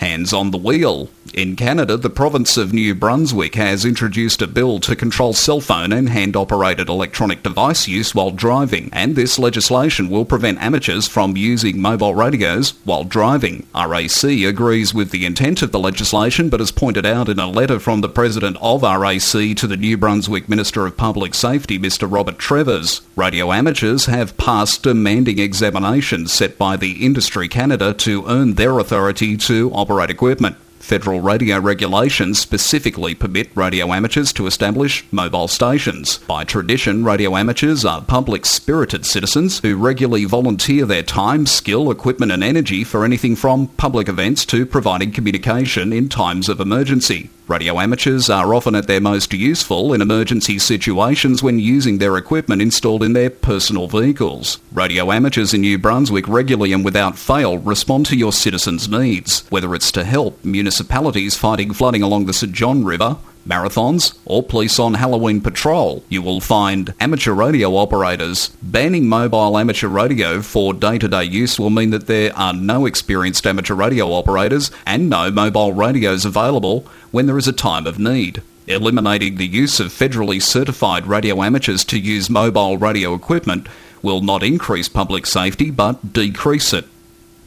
Hands 0.00 0.32
on 0.32 0.50
the 0.50 0.56
wheel. 0.56 1.10
In 1.34 1.56
Canada, 1.56 1.98
the 1.98 2.08
province 2.08 2.56
of 2.56 2.72
New 2.72 2.94
Brunswick 2.94 3.54
has 3.54 3.84
introduced 3.84 4.40
a 4.40 4.46
bill 4.46 4.80
to 4.80 4.96
control 4.96 5.34
cell 5.34 5.60
phone 5.60 5.92
and 5.92 6.08
hand 6.08 6.36
operated 6.36 6.88
electronic 6.88 7.42
device 7.42 7.86
use 7.86 8.14
while 8.14 8.30
driving, 8.30 8.88
and 8.94 9.14
this 9.14 9.38
legislation 9.38 10.08
will 10.08 10.24
prevent 10.24 10.60
amateurs 10.60 11.06
from 11.06 11.36
using 11.36 11.80
mobile 11.80 12.14
radios 12.14 12.72
while 12.84 13.04
driving. 13.04 13.66
RAC 13.74 14.24
agrees 14.24 14.94
with 14.94 15.10
the 15.10 15.26
intent 15.26 15.60
of 15.60 15.70
the 15.70 15.78
legislation 15.78 16.48
but 16.48 16.60
has 16.60 16.72
pointed 16.72 17.04
out 17.04 17.28
in 17.28 17.38
a 17.38 17.50
letter 17.50 17.78
from 17.78 18.00
the 18.00 18.08
president 18.08 18.56
of 18.62 18.82
RAC 18.82 19.20
to 19.56 19.66
the 19.66 19.76
New 19.76 19.98
Brunswick 19.98 20.48
Minister 20.48 20.86
of 20.86 20.96
Public 20.96 21.34
Safety, 21.34 21.78
Mr. 21.78 22.10
Robert 22.10 22.38
Trevors. 22.38 23.02
Radio 23.16 23.52
amateurs 23.52 24.06
have 24.06 24.36
passed 24.38 24.82
demanding 24.82 25.38
examinations 25.38 26.32
set 26.32 26.56
by 26.56 26.78
the 26.78 27.04
Industry 27.04 27.48
Canada 27.48 27.92
to 27.92 28.24
earn 28.26 28.54
their 28.54 28.78
authority 28.78 29.36
to 29.36 29.70
operate 29.74 29.89
equipment. 30.10 30.56
Federal 30.90 31.20
radio 31.20 31.60
regulations 31.60 32.40
specifically 32.40 33.14
permit 33.14 33.48
radio 33.54 33.92
amateurs 33.92 34.32
to 34.32 34.48
establish 34.48 35.04
mobile 35.12 35.46
stations. 35.46 36.18
By 36.26 36.42
tradition, 36.42 37.04
radio 37.04 37.36
amateurs 37.36 37.84
are 37.84 38.02
public 38.02 38.44
spirited 38.44 39.06
citizens 39.06 39.60
who 39.60 39.76
regularly 39.76 40.24
volunteer 40.24 40.86
their 40.86 41.04
time, 41.04 41.46
skill, 41.46 41.92
equipment, 41.92 42.32
and 42.32 42.42
energy 42.42 42.82
for 42.82 43.04
anything 43.04 43.36
from 43.36 43.68
public 43.68 44.08
events 44.08 44.44
to 44.46 44.66
providing 44.66 45.12
communication 45.12 45.92
in 45.92 46.08
times 46.08 46.48
of 46.48 46.58
emergency. 46.58 47.30
Radio 47.50 47.80
amateurs 47.80 48.30
are 48.30 48.54
often 48.54 48.76
at 48.76 48.86
their 48.86 49.00
most 49.00 49.32
useful 49.32 49.92
in 49.92 50.00
emergency 50.00 50.56
situations 50.56 51.42
when 51.42 51.58
using 51.58 51.98
their 51.98 52.16
equipment 52.16 52.62
installed 52.62 53.02
in 53.02 53.12
their 53.12 53.28
personal 53.28 53.88
vehicles. 53.88 54.60
Radio 54.70 55.10
amateurs 55.10 55.52
in 55.52 55.62
New 55.62 55.76
Brunswick 55.76 56.28
regularly 56.28 56.72
and 56.72 56.84
without 56.84 57.18
fail 57.18 57.58
respond 57.58 58.06
to 58.06 58.16
your 58.16 58.32
citizens' 58.32 58.88
needs, 58.88 59.44
whether 59.50 59.74
it's 59.74 59.90
to 59.90 60.04
help 60.04 60.44
municipalities 60.80 61.36
fighting 61.36 61.74
flooding 61.74 62.00
along 62.00 62.24
the 62.24 62.32
St 62.32 62.54
John 62.54 62.84
River, 62.84 63.18
marathons, 63.46 64.18
or 64.24 64.42
police 64.42 64.78
on 64.78 64.94
Halloween 64.94 65.42
patrol. 65.42 66.02
You 66.08 66.22
will 66.22 66.40
find 66.40 66.94
amateur 66.98 67.34
radio 67.34 67.76
operators. 67.76 68.48
Banning 68.62 69.06
mobile 69.06 69.58
amateur 69.58 69.88
radio 69.88 70.40
for 70.40 70.72
day 70.72 70.96
to 70.96 71.06
day 71.06 71.24
use 71.24 71.58
will 71.58 71.68
mean 71.68 71.90
that 71.90 72.06
there 72.06 72.34
are 72.34 72.54
no 72.54 72.86
experienced 72.86 73.46
amateur 73.46 73.74
radio 73.74 74.10
operators 74.10 74.70
and 74.86 75.10
no 75.10 75.30
mobile 75.30 75.74
radios 75.74 76.24
available 76.24 76.86
when 77.10 77.26
there 77.26 77.36
is 77.36 77.46
a 77.46 77.52
time 77.52 77.86
of 77.86 77.98
need. 77.98 78.40
Eliminating 78.66 79.36
the 79.36 79.46
use 79.46 79.80
of 79.80 79.88
federally 79.88 80.40
certified 80.40 81.06
radio 81.06 81.42
amateurs 81.42 81.84
to 81.84 81.98
use 81.98 82.30
mobile 82.30 82.78
radio 82.78 83.12
equipment 83.12 83.66
will 84.00 84.22
not 84.22 84.42
increase 84.42 84.88
public 84.88 85.26
safety 85.26 85.70
but 85.70 86.14
decrease 86.14 86.72
it. 86.72 86.86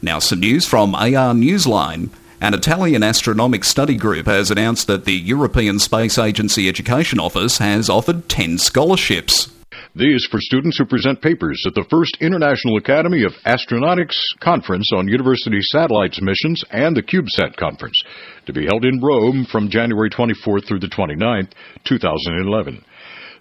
Now, 0.02 0.20
some 0.20 0.38
news 0.38 0.64
from 0.66 0.94
AR 0.94 1.34
Newsline. 1.34 2.10
An 2.44 2.52
Italian 2.52 3.02
astronomic 3.02 3.64
study 3.64 3.96
group 3.96 4.26
has 4.26 4.50
announced 4.50 4.86
that 4.86 5.06
the 5.06 5.14
European 5.14 5.78
Space 5.78 6.18
Agency 6.18 6.68
Education 6.68 7.18
Office 7.18 7.56
has 7.56 7.88
offered 7.88 8.28
10 8.28 8.58
scholarships. 8.58 9.48
These 9.94 10.26
for 10.30 10.38
students 10.40 10.76
who 10.76 10.84
present 10.84 11.22
papers 11.22 11.64
at 11.66 11.74
the 11.74 11.86
first 11.88 12.18
International 12.20 12.76
Academy 12.76 13.24
of 13.24 13.32
Astronautics 13.46 14.18
Conference 14.40 14.90
on 14.94 15.08
University 15.08 15.56
Satellites 15.62 16.20
Missions 16.20 16.62
and 16.70 16.94
the 16.94 17.02
CubeSat 17.02 17.56
Conference, 17.56 17.96
to 18.44 18.52
be 18.52 18.66
held 18.66 18.84
in 18.84 19.00
Rome 19.00 19.46
from 19.50 19.70
January 19.70 20.10
24th 20.10 20.66
through 20.68 20.80
the 20.80 20.88
29th, 20.88 21.52
2011. 21.84 22.84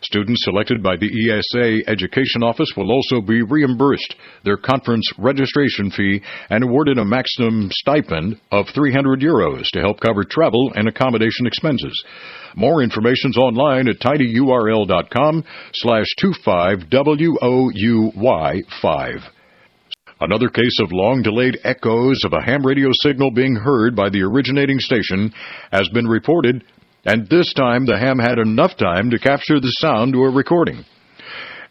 Students 0.03 0.43
selected 0.43 0.83
by 0.83 0.98
the 0.98 1.07
ESA 1.07 1.89
Education 1.89 2.43
Office 2.43 2.74
will 2.75 2.91
also 2.91 3.22
be 3.22 3.41
reimbursed 3.41 4.15
their 4.43 4.57
conference 4.57 5.10
registration 5.17 5.89
fee 5.91 6.22
and 6.50 6.62
awarded 6.62 6.98
a 6.98 7.05
maximum 7.05 7.72
stipend 7.72 8.38
of 8.51 8.67
300 8.75 9.22
euros 9.22 9.63
to 9.72 9.79
help 9.79 10.01
cover 10.01 10.25
travel 10.25 10.74
and 10.75 10.89
accommodation 10.89 11.48
expenses. 11.48 12.03
More 12.55 12.83
information's 12.83 13.38
online 13.38 13.88
at 13.88 14.00
tinyurl.com 14.00 15.45
slash 15.74 16.07
25WOUY5. 16.22 19.22
Another 20.19 20.50
case 20.50 20.79
of 20.81 20.91
long 20.91 21.22
delayed 21.22 21.60
echoes 21.63 22.25
of 22.25 22.33
a 22.33 22.41
ham 22.41 22.65
radio 22.65 22.89
signal 22.91 23.31
being 23.31 23.55
heard 23.55 23.95
by 23.95 24.10
the 24.10 24.24
originating 24.24 24.79
station 24.79 25.31
has 25.72 25.88
been 25.93 26.07
reported 26.07 26.65
and 27.05 27.27
this 27.27 27.53
time 27.53 27.86
the 27.86 27.98
ham 27.98 28.19
had 28.19 28.39
enough 28.39 28.77
time 28.77 29.10
to 29.10 29.19
capture 29.19 29.60
the 29.60 29.72
sound 29.79 30.13
to 30.13 30.19
a 30.19 30.31
recording. 30.31 30.86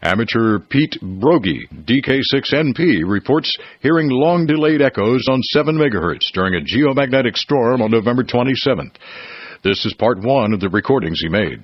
Amateur 0.02 0.58
Pete 0.58 0.98
Brogl, 1.00 1.60
DK6NP, 1.84 3.08
reports 3.08 3.56
hearing 3.80 4.08
long 4.10 4.46
delayed 4.46 4.82
echoes 4.82 5.22
on 5.30 5.40
7 5.42 5.76
MHz 5.76 6.32
during 6.34 6.54
a 6.54 6.64
geomagnetic 6.64 7.36
storm 7.36 7.80
on 7.80 7.90
November 7.90 8.24
27th. 8.24 8.96
This 9.62 9.86
is 9.86 9.94
part 9.94 10.18
one 10.20 10.52
of 10.52 10.60
the 10.60 10.68
recordings 10.68 11.20
he 11.20 11.28
made. 11.28 11.62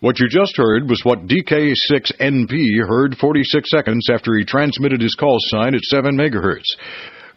What 0.00 0.18
you 0.20 0.28
just 0.28 0.56
heard 0.56 0.88
was 0.88 1.02
what 1.04 1.26
DK6NP 1.26 2.86
heard 2.86 3.16
46 3.16 3.70
seconds 3.70 4.08
after 4.10 4.34
he 4.36 4.44
transmitted 4.44 5.00
his 5.00 5.14
call 5.14 5.36
sign 5.38 5.74
at 5.74 5.82
7 5.82 6.16
MHz. 6.16 6.62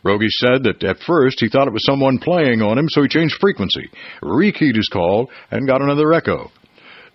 Rogie 0.04 0.30
said 0.30 0.64
that 0.64 0.84
at 0.84 1.00
first 1.00 1.40
he 1.40 1.50
thought 1.50 1.68
it 1.68 1.74
was 1.74 1.86
someone 1.86 2.20
playing 2.20 2.62
on 2.62 2.78
him, 2.78 2.88
so 2.90 3.02
he 3.02 3.08
changed 3.08 3.38
frequency, 3.40 3.90
rekeyed 4.22 4.76
his 4.76 4.90
call, 4.90 5.30
and 5.52 5.68
got 5.68 5.82
another 5.82 6.14
echo. 6.14 6.52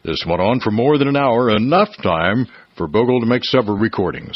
This 0.05 0.25
went 0.27 0.41
on 0.41 0.61
for 0.61 0.71
more 0.71 0.99
than 0.99 1.09
an 1.09 1.17
hour, 1.17 1.51
enough 1.51 1.91
time 2.03 2.47
for 2.77 2.89
Brogl 2.89 3.21
to 3.21 3.27
make 3.27 3.45
several 3.45 3.79
recordings. 3.79 4.35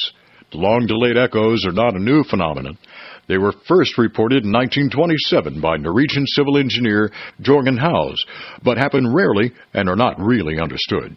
The 0.53 0.59
long 0.59 0.87
delayed 0.87 1.17
echoes 1.17 1.67
are 1.67 1.73
not 1.73 1.97
a 1.97 2.03
new 2.03 2.23
phenomenon. 2.23 2.79
They 3.29 3.39
were 3.39 3.53
first 3.67 3.99
reported 3.99 4.45
in 4.45 4.53
1927 4.53 5.61
by 5.61 5.77
Norwegian 5.77 6.27
civil 6.27 6.59
engineer 6.59 7.11
Jorgen 7.43 7.79
Hals, 7.79 8.25
but 8.63 8.79
happen 8.79 9.13
rarely 9.13 9.53
and 9.75 9.89
are 9.89 9.97
not 9.97 10.19
really 10.21 10.61
understood. 10.61 11.17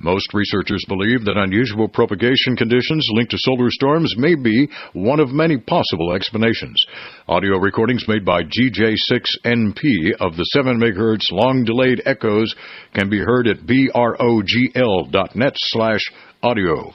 Most 0.00 0.32
researchers 0.34 0.84
believe 0.88 1.24
that 1.24 1.36
unusual 1.36 1.86
propagation 1.88 2.56
conditions 2.56 3.06
linked 3.12 3.30
to 3.32 3.38
solar 3.38 3.70
storms 3.70 4.14
may 4.16 4.34
be 4.34 4.68
one 4.94 5.20
of 5.20 5.30
many 5.30 5.58
possible 5.58 6.12
explanations. 6.12 6.84
Audio 7.28 7.56
recordings 7.58 8.08
made 8.08 8.24
by 8.24 8.42
DK6NP 8.42 10.14
of 10.18 10.36
the 10.36 10.44
7 10.52 10.80
MHz 10.80 11.30
long 11.30 11.64
delayed 11.64 12.02
echoes 12.06 12.54
can 12.94 13.10
be 13.10 13.18
heard 13.18 13.46
at 13.46 13.58
brogl.net 13.58 15.54
slash 15.56 16.02
audio. 16.42 16.94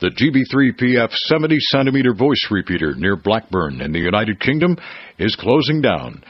The 0.00 0.08
GB3PF 0.08 1.12
70 1.12 1.58
centimeter 1.60 2.14
voice 2.14 2.48
repeater 2.50 2.94
near 2.94 3.16
Blackburn 3.16 3.82
in 3.82 3.92
the 3.92 3.98
United 3.98 4.40
Kingdom 4.40 4.78
is 5.18 5.36
closing 5.36 5.82
down. 5.82 6.24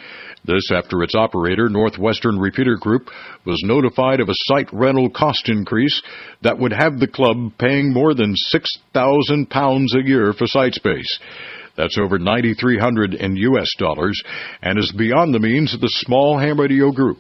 This 0.45 0.73
after 0.73 1.05
its 1.05 1.15
operator, 1.15 1.69
Northwestern 1.69 2.41
Repeater 2.41 2.77
Group, 2.77 3.11
was 3.47 3.63
notified 3.63 4.19
of 4.19 4.29
a 4.29 4.35
site 4.47 4.73
rental 4.73 5.09
cost 5.09 5.49
increase 5.49 6.03
that 6.43 6.59
would 6.59 6.73
have 6.73 6.99
the 6.99 7.07
club 7.07 7.53
paying 7.61 7.93
more 7.93 8.13
than 8.13 8.35
£6,000 8.53 9.87
a 9.95 10.09
year 10.09 10.33
for 10.33 10.49
site 10.49 10.75
space. 10.75 11.21
That's 11.77 11.97
over 11.97 12.19
9300 12.19 13.15
in 13.15 13.37
US 13.37 13.69
dollars 13.79 14.21
and 14.63 14.81
is 14.81 14.91
beyond 14.99 15.33
the 15.33 15.39
means 15.39 15.75
of 15.75 15.81
the 15.81 15.91
small 15.91 16.39
ham 16.39 16.59
radio 16.59 16.91
group. 16.91 17.19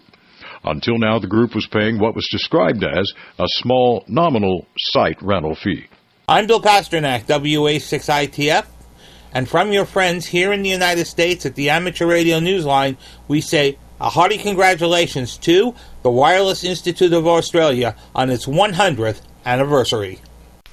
Until 0.64 0.98
now, 0.98 1.20
the 1.20 1.28
group 1.28 1.54
was 1.54 1.68
paying 1.70 2.00
what 2.00 2.16
was 2.16 2.26
described 2.32 2.82
as 2.82 3.12
a 3.38 3.46
small 3.46 4.04
nominal 4.08 4.66
site 4.76 5.22
rental 5.22 5.54
fee. 5.54 5.86
I'm 6.30 6.46
Bill 6.46 6.62
Pasternak, 6.62 7.24
WA6ITF, 7.24 8.64
and 9.34 9.48
from 9.48 9.72
your 9.72 9.84
friends 9.84 10.26
here 10.26 10.52
in 10.52 10.62
the 10.62 10.70
United 10.70 11.06
States 11.06 11.44
at 11.44 11.56
the 11.56 11.70
Amateur 11.70 12.06
Radio 12.06 12.38
Newsline, 12.38 12.96
we 13.26 13.40
say 13.40 13.78
a 14.00 14.10
hearty 14.10 14.38
congratulations 14.38 15.36
to 15.38 15.74
the 16.04 16.10
Wireless 16.12 16.62
Institute 16.62 17.12
of 17.12 17.26
Australia 17.26 17.96
on 18.14 18.30
its 18.30 18.46
100th 18.46 19.22
anniversary. 19.44 20.20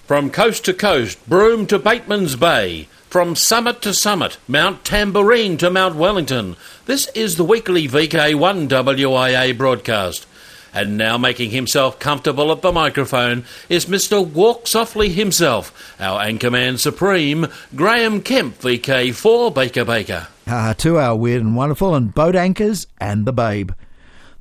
From 0.06 0.30
coast 0.30 0.64
to 0.66 0.76
coast, 0.76 1.28
Broome 1.28 1.66
to 1.66 1.80
Bateman's 1.80 2.36
Bay, 2.36 2.88
from 3.10 3.36
summit 3.36 3.82
to 3.82 3.96
summit, 3.96 4.38
Mount 4.48 4.84
Tamborine 4.84 5.58
to 5.58 5.72
Mount 5.72 5.96
Wellington, 5.96 6.56
this 6.86 7.08
is 7.16 7.36
the 7.36 7.44
weekly 7.44 7.88
VK1 7.88 8.68
WIA 8.68 9.58
broadcast. 9.58 10.28
And 10.78 10.96
now 10.96 11.18
making 11.18 11.50
himself 11.50 11.98
comfortable 11.98 12.52
at 12.52 12.62
the 12.62 12.72
microphone 12.72 13.46
is 13.68 13.88
Mr. 13.88 14.24
Walk 14.24 14.68
Softly 14.68 15.10
himself, 15.10 15.96
our 16.00 16.24
Anchorman 16.24 16.78
Supreme, 16.78 17.48
Graham 17.76 18.22
Kemp, 18.22 18.60
VK4 18.60 19.56
Baker 19.56 19.84
Baker. 19.84 20.28
Ah, 20.46 20.76
to 20.78 21.00
our 21.00 21.16
weird 21.16 21.42
and 21.42 21.56
wonderful 21.56 21.96
and 21.96 22.14
boat 22.14 22.36
anchors 22.36 22.86
and 23.02 23.26
the 23.26 23.34
babe. 23.34 23.72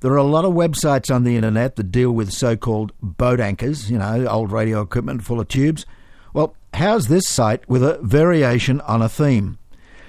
There 0.01 0.13
are 0.13 0.19
a 0.19 0.25
lot 0.25 0.45
of 0.45 0.53
websites 0.53 1.11
on 1.11 1.25
the 1.25 1.37
internet 1.37 1.77
that 1.77 1.91
deal 1.91 2.13
with 2.13 2.31
so 2.31 2.55
called 2.55 2.93
boat 3.01 3.41
anchors, 3.41 3.91
you 3.91 3.97
know, 3.97 4.27
old 4.27 4.53
radio 4.53 4.83
equipment 4.83 5.25
full 5.25 5.41
of 5.41 5.49
tubes. 5.49 5.87
Well, 6.35 6.55
how's 6.75 7.09
this 7.09 7.27
site 7.27 7.67
with 7.67 7.83
a 7.83 7.99
variation 8.03 8.83
on 8.83 9.01
a 9.01 9.09
theme? 9.09 9.57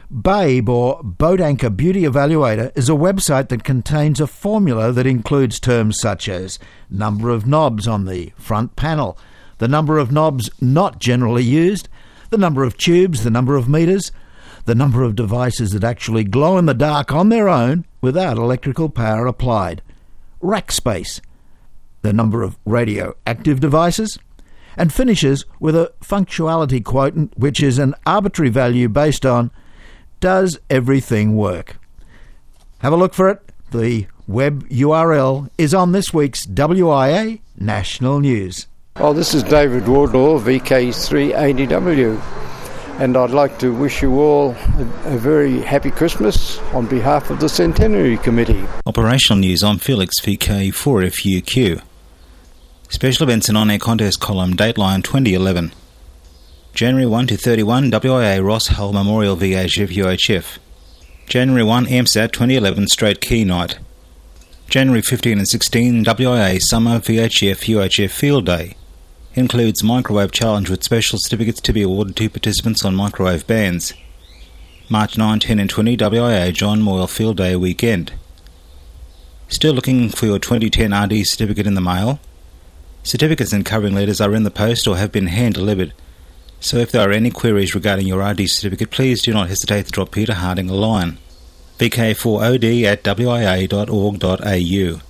Babe 0.10 0.70
or 0.70 1.02
Boat 1.04 1.42
Anchor 1.42 1.70
Beauty 1.70 2.04
Evaluator 2.04 2.72
is 2.78 2.88
a 2.88 2.94
website 2.94 3.50
that 3.50 3.66
contains 3.66 4.22
a 4.22 4.28
formula 4.28 4.94
that 4.94 5.06
includes 5.06 5.60
terms 5.60 6.00
such 6.00 6.30
as 6.30 6.60
number 6.90 7.30
of 7.30 7.46
knobs 7.46 7.90
on 7.90 8.06
the 8.06 8.32
front 8.38 8.78
panel, 8.78 9.18
the 9.58 9.68
number 9.68 9.98
of 9.98 10.10
knobs 10.10 10.50
not 10.62 11.00
generally 11.00 11.44
used, 11.44 11.90
the 12.30 12.38
number 12.38 12.64
of 12.64 12.78
tubes, 12.78 13.26
the 13.26 13.30
number 13.30 13.58
of 13.58 13.68
meters, 13.68 14.14
the 14.64 14.76
number 14.76 15.04
of 15.04 15.16
devices 15.16 15.72
that 15.72 15.84
actually 15.84 16.24
glow 16.24 16.58
in 16.58 16.68
the 16.68 16.74
dark 16.74 17.12
on 17.12 17.28
their 17.28 17.50
own 17.50 17.86
without 18.00 18.38
electrical 18.38 18.88
power 18.88 19.28
applied, 19.28 19.82
rack 20.40 20.72
space, 20.72 21.20
the 22.02 22.14
number 22.14 22.44
of 22.44 22.58
radioactive 22.64 23.60
devices, 23.60 24.18
and 24.78 24.94
finishes 24.94 25.44
with 25.60 25.76
a 25.76 25.92
functionality 26.02 26.82
quotient, 26.82 27.38
which 27.38 27.62
is 27.62 27.78
an 27.78 27.94
arbitrary 28.06 28.50
value 28.50 28.88
based 28.88 29.26
on 29.26 29.52
does 30.20 30.60
everything 30.70 31.36
work? 31.36 31.78
Have 32.80 32.94
a 32.94 32.98
look 32.98 33.14
for 33.14 33.30
it. 33.30 33.42
The 33.72 34.08
web 34.28 34.68
URL 34.70 35.50
is 35.58 35.74
on 35.74 35.92
this 35.92 36.14
week's 36.14 36.46
WIA 36.46 37.40
National 37.58 38.20
News. 38.20 38.68
Oh, 38.98 39.14
this 39.14 39.34
is 39.34 39.44
David 39.44 39.88
Wardlaw, 39.88 40.40
VK380W, 40.40 42.20
and 43.00 43.16
I'd 43.16 43.30
like 43.30 43.60
to 43.60 43.74
wish 43.74 44.02
you 44.02 44.20
all 44.20 44.52
a, 44.52 44.92
a, 45.06 45.18
very 45.18 45.62
happy 45.62 45.92
Christmas 45.92 46.58
on 46.74 46.88
behalf 46.88 47.30
of 47.30 47.40
the 47.40 47.48
Centenary 47.48 48.18
Committee. 48.18 48.66
Operational 48.88 49.40
news 49.40 49.64
I'm 49.64 49.78
Felix, 49.78 50.20
VK4FUQ. 50.22 51.82
Special 52.90 53.24
events 53.24 53.50
and 53.50 53.58
on 53.58 53.70
air 53.70 53.78
contest 53.78 54.20
column, 54.20 54.56
Dateline 54.56 55.04
2011. 55.04 55.74
January 56.78 57.08
1 57.08 57.26
to 57.26 57.38
31 57.38 57.90
WIA 57.90 58.46
Ross 58.46 58.68
Hull 58.68 58.94
Memorial 58.94 59.36
VHF 59.36 59.88
UHF. 59.88 60.60
January 61.26 61.64
1 61.64 61.88
AMSAT 61.88 62.32
2011 62.32 62.88
Straight 62.90 63.20
Key 63.20 63.44
Night. 63.44 63.80
January 64.70 65.02
15 65.02 65.40
and 65.40 65.48
16 65.48 66.06
WIA 66.06 66.62
Summer 66.62 67.00
VHF 67.00 67.66
UHF 67.66 68.12
Field 68.12 68.46
Day. 68.46 68.76
Includes 69.34 69.84
Microwave 69.84 70.32
Challenge 70.32 70.70
with 70.70 70.84
special 70.84 71.18
certificates 71.20 71.60
to 71.62 71.74
be 71.74 71.82
awarded 71.82 72.16
to 72.16 72.30
participants 72.30 72.86
on 72.86 72.94
microwave 72.94 73.48
bands. 73.48 73.96
March 74.88 75.18
9, 75.18 75.40
10 75.40 75.58
and 75.58 75.72
20 75.72 75.98
WIA 75.98 76.54
John 76.54 76.84
Moyle 76.84 77.08
Field 77.08 77.38
Day 77.38 77.56
weekend. 77.56 78.14
Still 79.50 79.74
looking 79.74 80.10
for 80.10 80.28
your 80.28 80.38
2010 80.38 80.94
RD 80.94 81.26
certificate 81.26 81.66
in 81.66 81.74
the 81.74 81.82
mail? 81.82 82.20
Certificates 83.02 83.52
and 83.52 83.66
covering 83.66 83.96
letters 83.96 84.22
are 84.22 84.36
in 84.36 84.44
the 84.44 84.52
post 84.52 84.88
or 84.88 84.98
have 84.98 85.12
been 85.12 85.26
hand 85.26 85.56
delivered. 85.56 85.92
So 86.60 86.78
if 86.78 86.92
there 86.92 87.08
are 87.08 87.14
any 87.14 87.30
queries 87.30 87.76
regarding 87.76 88.08
your 88.08 88.22
ID 88.22 88.48
certificate, 88.48 88.92
please 88.92 89.22
do 89.22 89.34
not 89.34 89.48
hesitate 89.48 89.86
to 89.86 89.92
drop 89.92 90.12
Peter 90.12 90.34
Harding 90.34 90.70
a 90.70 90.74
line. 90.74 91.18
VK4OD 91.78 92.84
at 92.84 93.04
wia.org.au. 93.04 95.02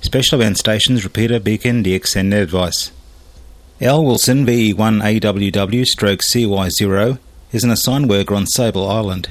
Special 0.00 0.40
event 0.40 0.56
stations 0.56 1.04
Repeater, 1.04 1.40
Beacon, 1.40 1.84
DX 1.84 2.16
and 2.16 2.30
Net 2.30 2.42
Advice. 2.42 2.92
L 3.80 4.04
Wilson, 4.04 4.46
VE1AWW 4.46 5.86
stroke 5.86 6.20
CY0, 6.20 7.18
is 7.52 7.64
an 7.64 7.70
assigned 7.70 8.08
worker 8.08 8.34
on 8.34 8.46
Sable 8.46 8.88
Island. 8.88 9.28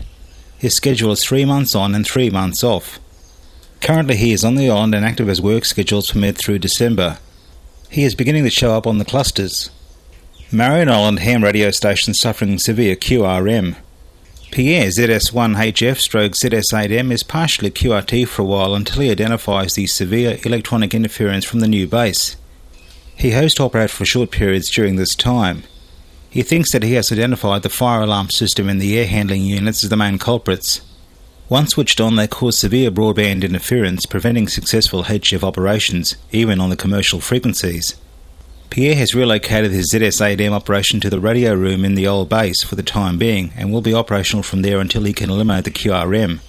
His 0.58 0.76
schedule 0.76 1.12
is 1.12 1.24
three 1.24 1.46
months 1.46 1.76
on 1.76 1.94
and 1.94 2.06
three 2.06 2.30
months 2.30 2.64
off. 2.64 3.00
Currently 3.82 4.18
he 4.18 4.34
is 4.34 4.44
on 4.44 4.56
the 4.56 4.70
island 4.70 4.96
and 4.96 5.06
active 5.06 5.30
as 5.30 5.42
work 5.42 5.66
schedules 5.66 6.12
permit 6.12 6.38
through 6.38 6.60
December. 6.60 7.18
He 7.90 8.04
is 8.04 8.16
beginning 8.16 8.44
to 8.44 8.50
show 8.50 8.74
up 8.74 8.88
on 8.88 8.98
the 8.98 9.06
clusters. 9.06 9.70
Marion 10.50 10.88
Island 10.88 11.20
ham 11.20 11.44
radio 11.44 11.72
station 11.72 12.14
suffering 12.14 12.58
severe 12.58 12.96
QRM. 12.96 13.76
Pierre 14.50 14.88
ZS1HF 14.88 15.98
stroke 15.98 16.32
ZS8M 16.32 17.12
is 17.12 17.22
partially 17.22 17.70
QRT 17.70 18.26
for 18.30 18.44
a 18.44 18.46
while 18.46 18.74
until 18.74 19.02
he 19.02 19.12
identifies 19.12 19.74
the 19.74 19.88
severe 19.88 20.40
electronic 20.46 20.94
interference 20.94 21.44
from 21.44 21.60
the 21.60 21.68
new 21.68 21.86
base. 21.86 22.38
He 23.14 23.32
hopes 23.32 23.56
to 23.56 23.64
operate 23.64 23.90
for 23.90 24.06
short 24.06 24.32
periods 24.32 24.72
during 24.72 24.96
this 24.96 25.16
time. 25.16 25.64
He 26.30 26.44
thinks 26.44 26.72
that 26.72 26.84
he 26.84 26.94
has 26.94 27.12
identified 27.12 27.64
the 27.64 27.70
fire 27.70 28.04
alarm 28.04 28.30
system 28.30 28.70
and 28.70 28.82
the 28.82 28.98
air 28.98 29.08
handling 29.08 29.42
units 29.42 29.84
as 29.84 29.90
the 29.90 29.98
main 29.98 30.18
culprits. 30.18 30.80
Once 31.50 31.72
switched 31.72 32.00
on, 32.00 32.16
they 32.16 32.28
cause 32.28 32.58
severe 32.58 32.90
broadband 32.90 33.44
interference, 33.44 34.06
preventing 34.06 34.48
successful 34.48 35.04
HF 35.04 35.44
operations, 35.44 36.16
even 36.32 36.62
on 36.62 36.70
the 36.70 36.78
commercial 36.78 37.20
frequencies. 37.20 37.96
Pierre 38.70 38.96
has 38.96 39.16
relocated 39.16 39.72
his 39.72 39.92
ZS8M 39.94 40.52
operation 40.52 41.00
to 41.00 41.10
the 41.10 41.20
radio 41.20 41.54
room 41.54 41.86
in 41.86 41.96
the 41.96 42.08
old 42.08 42.30
base 42.30 42.64
for 42.64 42.76
the 42.76 42.84
time 42.84 43.18
being 43.18 43.52
and 43.56 43.72
will 43.72 43.82
be 43.82 43.94
operational 43.94 44.44
from 44.44 44.62
there 44.62 44.80
until 44.80 45.04
he 45.04 45.14
can 45.14 45.30
eliminate 45.30 45.64
the 45.64 45.72
QRM. 45.72 46.40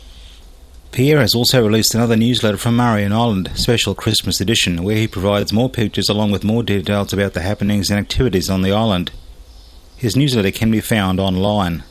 Pierre 0.90 1.20
has 1.20 1.34
also 1.34 1.64
released 1.64 1.94
another 1.94 2.16
newsletter 2.16 2.56
from 2.56 2.76
Marion 2.76 3.12
Island, 3.12 3.50
special 3.54 3.94
Christmas 3.94 4.40
edition, 4.40 4.82
where 4.82 4.96
he 4.96 5.06
provides 5.06 5.52
more 5.52 5.68
pictures 5.68 6.08
along 6.08 6.30
with 6.30 6.44
more 6.44 6.62
details 6.62 7.12
about 7.12 7.34
the 7.34 7.42
happenings 7.42 7.90
and 7.90 7.98
activities 7.98 8.50
on 8.50 8.62
the 8.62 8.72
island. 8.72 9.10
His 9.96 10.16
newsletter 10.16 10.50
can 10.50 10.70
be 10.70 10.80
found 10.80 11.20
online. 11.20 11.84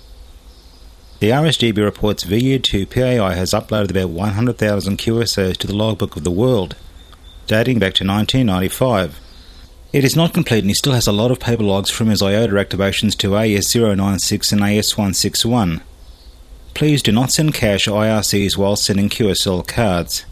The 1.19 1.29
RSGB 1.29 1.83
reports 1.83 2.25
VU2 2.25 2.89
PAI 2.89 3.33
has 3.33 3.51
uploaded 3.51 3.91
about 3.91 4.09
100,000 4.09 4.97
QSOs 4.97 5.57
to 5.57 5.67
the 5.67 5.75
logbook 5.75 6.15
of 6.15 6.23
the 6.23 6.31
world, 6.31 6.75
dating 7.47 7.79
back 7.79 7.93
to 7.95 8.05
1995. 8.05 9.19
It 9.97 10.05
is 10.05 10.15
not 10.15 10.31
complete 10.31 10.59
and 10.59 10.69
he 10.69 10.75
still 10.75 10.93
has 10.93 11.07
a 11.07 11.11
lot 11.11 11.31
of 11.31 11.39
paper 11.39 11.63
logs 11.63 11.89
from 11.89 12.09
his 12.09 12.21
IOTA 12.21 12.53
activations 12.53 13.17
to 13.17 13.29
AS096 13.29 14.51
and 14.51 14.61
AS161. 14.61 15.81
Please 16.75 17.01
do 17.01 17.11
not 17.11 17.31
send 17.31 17.55
cash 17.55 17.87
or 17.87 18.03
IRCs 18.03 18.55
while 18.55 18.75
sending 18.75 19.09
QSL 19.09 19.67
cards. 19.67 20.27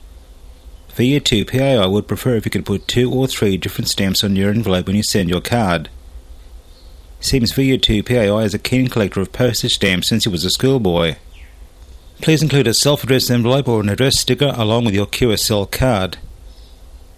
VU2 0.89 1.49
PAI 1.49 1.87
would 1.87 2.07
prefer 2.07 2.35
if 2.35 2.45
you 2.45 2.51
could 2.51 2.67
put 2.67 2.87
two 2.87 3.11
or 3.11 3.25
three 3.25 3.57
different 3.57 3.89
stamps 3.89 4.23
on 4.23 4.35
your 4.35 4.51
envelope 4.51 4.85
when 4.85 4.95
you 4.95 5.01
send 5.01 5.31
your 5.31 5.41
card. 5.41 5.89
Seems 7.19 7.51
for 7.51 7.63
Year 7.63 7.79
2 7.79 8.03
PAI 8.03 8.43
is 8.43 8.53
a 8.53 8.59
keen 8.59 8.87
collector 8.87 9.19
of 9.19 9.33
postage 9.33 9.73
stamps 9.73 10.09
since 10.09 10.25
he 10.25 10.29
was 10.29 10.45
a 10.45 10.51
schoolboy. 10.51 11.15
Please 12.21 12.43
include 12.43 12.67
a 12.67 12.75
self-addressed 12.75 13.31
envelope 13.31 13.67
or 13.67 13.81
an 13.81 13.89
address 13.89 14.19
sticker 14.19 14.53
along 14.55 14.85
with 14.85 14.93
your 14.93 15.07
QSL 15.07 15.71
card. 15.71 16.19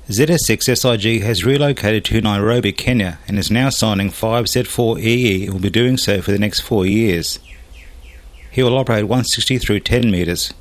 ZS6SIG 0.08 1.22
has 1.24 1.44
relocated 1.44 2.06
to 2.06 2.22
Nairobi, 2.22 2.72
Kenya 2.72 3.20
and 3.28 3.38
is 3.38 3.52
now 3.52 3.70
signing 3.70 4.10
5Z4EE 4.10 5.44
and 5.44 5.54
will 5.54 5.60
be 5.60 5.70
doing 5.70 5.98
so 5.98 6.22
for 6.22 6.32
the 6.32 6.40
next 6.40 6.62
four 6.62 6.86
years. 6.86 7.40
He 8.50 8.64
will 8.64 8.78
operate 8.78 9.04
160 9.04 9.58
through 9.58 9.82
10 9.82 10.10
metres. 10.10 10.54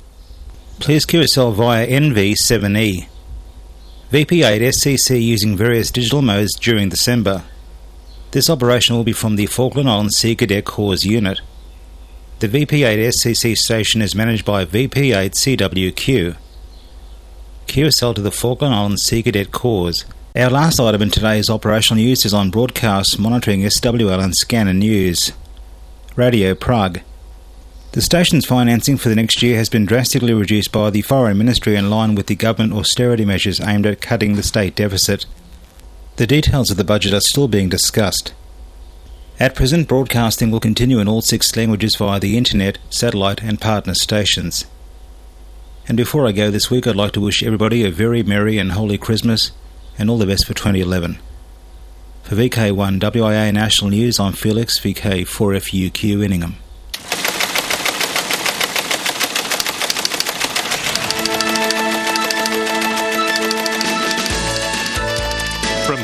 Please 0.79 1.05
QSL 1.05 1.55
via 1.55 1.87
NV7E. 1.87 3.07
VP8 4.11 4.59
SCC 4.59 5.23
using 5.23 5.55
various 5.55 5.91
digital 5.91 6.21
modes 6.21 6.53
during 6.59 6.89
December. 6.89 7.45
This 8.31 8.49
operation 8.49 8.97
will 8.97 9.05
be 9.05 9.13
from 9.13 9.37
the 9.37 9.45
Falkland 9.45 9.89
Islands 9.89 10.17
Sea 10.17 10.35
Cadet 10.35 10.65
Corps 10.65 11.05
unit. 11.05 11.39
The 12.39 12.49
VP8 12.49 12.99
SCC 12.99 13.55
station 13.55 14.01
is 14.01 14.13
managed 14.13 14.43
by 14.43 14.65
VP8 14.65 15.31
CWQ. 15.31 16.35
QSL 17.67 18.15
to 18.15 18.21
the 18.21 18.31
Falkland 18.31 18.73
Islands 18.73 19.03
Sea 19.03 19.21
Cadet 19.21 19.51
Corps. 19.51 20.05
Our 20.35 20.49
last 20.49 20.79
item 20.79 21.01
in 21.01 21.11
today's 21.11 21.49
operational 21.49 22.01
news 22.01 22.25
is 22.25 22.33
on 22.33 22.49
broadcast 22.49 23.19
monitoring 23.19 23.61
SWL 23.61 24.23
and 24.23 24.35
scanner 24.35 24.73
news. 24.73 25.33
Radio 26.15 26.55
Prague. 26.55 27.01
The 27.91 28.01
station's 28.01 28.45
financing 28.45 28.97
for 28.97 29.09
the 29.09 29.15
next 29.15 29.41
year 29.41 29.57
has 29.57 29.69
been 29.69 29.85
drastically 29.85 30.33
reduced 30.33 30.71
by 30.71 30.89
the 30.89 31.01
Foreign 31.01 31.37
Ministry 31.37 31.75
in 31.75 31.89
line 31.89 32.15
with 32.15 32.27
the 32.27 32.35
government 32.35 32.73
austerity 32.73 33.25
measures 33.25 33.59
aimed 33.59 33.85
at 33.85 34.01
cutting 34.01 34.35
the 34.35 34.43
state 34.43 34.75
deficit. 34.75 35.25
The 36.15 36.27
details 36.27 36.71
of 36.71 36.77
the 36.77 36.83
budget 36.83 37.13
are 37.13 37.19
still 37.19 37.47
being 37.47 37.69
discussed. 37.69 38.33
At 39.39 39.55
present, 39.55 39.87
broadcasting 39.87 40.51
will 40.51 40.59
continue 40.59 40.99
in 40.99 41.07
all 41.07 41.21
six 41.21 41.55
languages 41.55 41.95
via 41.95 42.19
the 42.19 42.37
internet, 42.37 42.77
satellite, 42.89 43.43
and 43.43 43.59
partner 43.59 43.93
stations. 43.93 44.65
And 45.87 45.95
before 45.95 46.27
I 46.27 46.33
go 46.33 46.51
this 46.51 46.69
week, 46.69 46.85
I'd 46.85 46.97
like 46.97 47.13
to 47.13 47.21
wish 47.21 47.41
everybody 47.41 47.85
a 47.85 47.91
very 47.91 48.21
merry 48.21 48.57
and 48.57 48.73
holy 48.73 48.97
Christmas 48.97 49.51
and 49.97 50.09
all 50.09 50.17
the 50.17 50.25
best 50.25 50.45
for 50.45 50.53
2011. 50.53 51.17
For 52.23 52.35
VK1 52.35 52.99
WIA 52.99 53.53
National 53.53 53.91
News, 53.91 54.19
I'm 54.19 54.33
Felix, 54.33 54.79
VK4FUQ 54.79 56.25
Inningham. 56.25 56.55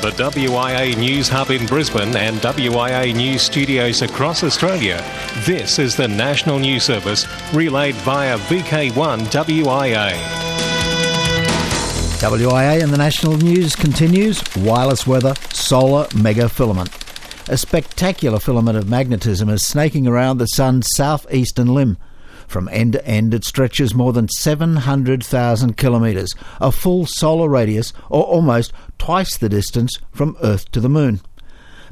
The 0.04 0.10
WIA 0.22 0.98
News 0.98 1.30
Hub 1.30 1.50
in 1.50 1.66
Brisbane 1.66 2.14
and 2.18 2.36
WIA 2.40 3.16
News 3.16 3.42
studios 3.42 4.02
across 4.02 4.44
Australia, 4.44 5.02
this 5.46 5.80
is 5.80 5.96
the 5.96 6.10
National 6.10 6.60
News 6.60 6.84
Service 6.84 7.26
relayed 7.54 7.96
via 7.96 8.38
VK1 8.38 8.92
WIA. 9.32 10.12
WIA 12.20 12.84
and 12.84 12.92
the 12.92 12.98
national 12.98 13.38
news 13.38 13.78
continues. 13.78 14.44
Wireless 14.58 15.08
weather, 15.08 15.36
solar 15.54 16.06
mega 16.14 16.50
filament. 16.50 16.90
A 17.48 17.58
spectacular 17.58 18.40
filament 18.40 18.78
of 18.78 18.90
magnetism 18.90 19.48
is 19.48 19.66
snaking 19.66 20.06
around 20.06 20.38
the 20.38 20.48
sun's 20.48 20.90
southeastern 20.98 21.74
limb. 21.74 21.98
From 22.48 22.70
end 22.70 22.94
to 22.94 23.06
end, 23.06 23.34
it 23.34 23.44
stretches 23.44 23.94
more 23.94 24.14
than 24.14 24.30
700,000 24.30 25.78
kilometres, 25.78 26.34
a 26.62 26.72
full 26.72 27.06
solar 27.06 27.50
radius, 27.50 27.94
or 28.10 28.24
almost 28.24 28.72
twice 28.98 29.38
the 29.38 29.50
distance 29.50 30.00
from 30.12 30.38
Earth 30.42 30.72
to 30.72 30.80
the 30.80 30.90
Moon. 30.90 31.20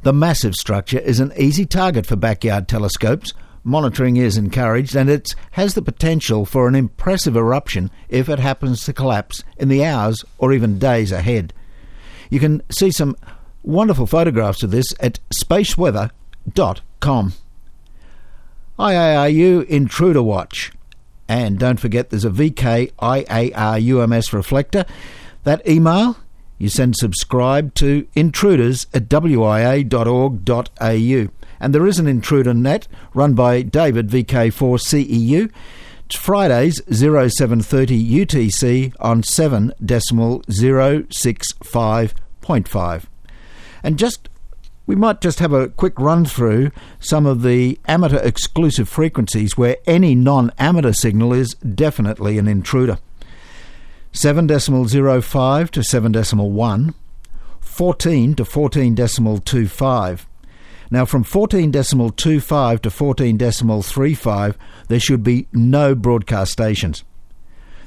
The 0.04 0.14
massive 0.14 0.56
structure 0.56 1.00
is 1.00 1.20
an 1.20 1.34
easy 1.38 1.66
target 1.66 2.08
for 2.08 2.16
backyard 2.16 2.68
telescopes. 2.68 3.34
Monitoring 3.64 4.18
is 4.18 4.38
encouraged, 4.38 4.96
and 4.96 5.10
it 5.10 5.36
has 5.52 5.76
the 5.76 5.84
potential 5.84 6.46
for 6.46 6.68
an 6.68 6.74
impressive 6.74 7.38
eruption 7.38 7.92
if 8.10 8.28
it 8.28 8.40
happens 8.40 8.84
to 8.86 8.94
collapse 8.94 9.44
in 9.58 9.70
the 9.70 9.86
hours 9.86 10.26
or 10.40 10.54
even 10.54 10.80
days 10.80 11.12
ahead. 11.12 11.54
You 12.32 12.40
can 12.40 12.64
see 12.72 12.90
some 12.90 13.16
wonderful 13.62 14.08
photographs 14.08 14.64
of 14.64 14.72
this 14.72 14.96
at 15.00 15.20
spaceweather.com. 15.34 17.34
IARU 18.82 19.66
Intruder 19.68 20.24
Watch. 20.24 20.72
And 21.28 21.60
don't 21.60 21.80
forget 21.80 22.10
there's 22.10 22.26
a 22.26 22.32
VK 22.32 22.92
IARUMS 22.94 24.34
reflector. 24.34 24.86
That 25.44 25.68
email 25.68 26.18
you 26.58 26.68
send 26.68 26.96
subscribe 26.96 27.76
to 27.76 28.08
intruders 28.16 28.88
at 28.92 29.08
wia.org.au. 29.08 29.88
And 31.60 31.76
there 31.76 31.86
is 31.86 32.00
an 32.00 32.08
intruder 32.08 32.56
net 32.56 32.88
run 33.14 33.36
by 33.36 33.62
David 33.62 34.10
VK4CEU. 34.10 35.52
It's 36.08 36.16
Fridays 36.16 36.82
0730 36.92 38.26
UTC 38.26 38.96
on 39.00 39.22
7 39.22 39.76
decimal 39.86 40.42
065.5. 40.42 43.04
And 43.84 44.00
just 44.00 44.28
we 44.86 44.96
might 44.96 45.22
just 45.22 45.40
have 45.40 45.54
a 45.54 45.70
quick 45.70 46.00
run 46.00 46.26
through 46.26 46.72
some 47.00 47.26
of 47.26 47.44
the 47.44 47.80
amateur 47.88 48.18
exclusive 48.18 48.90
frequencies 48.90 49.58
where 49.58 49.78
any 49.86 50.16
non 50.16 50.52
amateur 50.58 50.92
signal 50.92 51.34
is 51.34 51.54
definitely 51.56 52.38
an 52.38 52.48
intruder. 52.48 52.98
7.05 54.14 55.70
to 55.70 55.80
7.1, 55.80 56.94
14 57.62 58.36
to 58.36 58.44
14.25. 58.44 60.26
Now, 60.90 61.06
from 61.06 61.24
14.25 61.24 62.82
to 62.82 62.90
14.35, 62.90 64.56
there 64.90 65.00
should 65.00 65.24
be 65.24 65.48
no 65.54 65.96
broadcast 65.96 66.52
stations. 66.52 67.06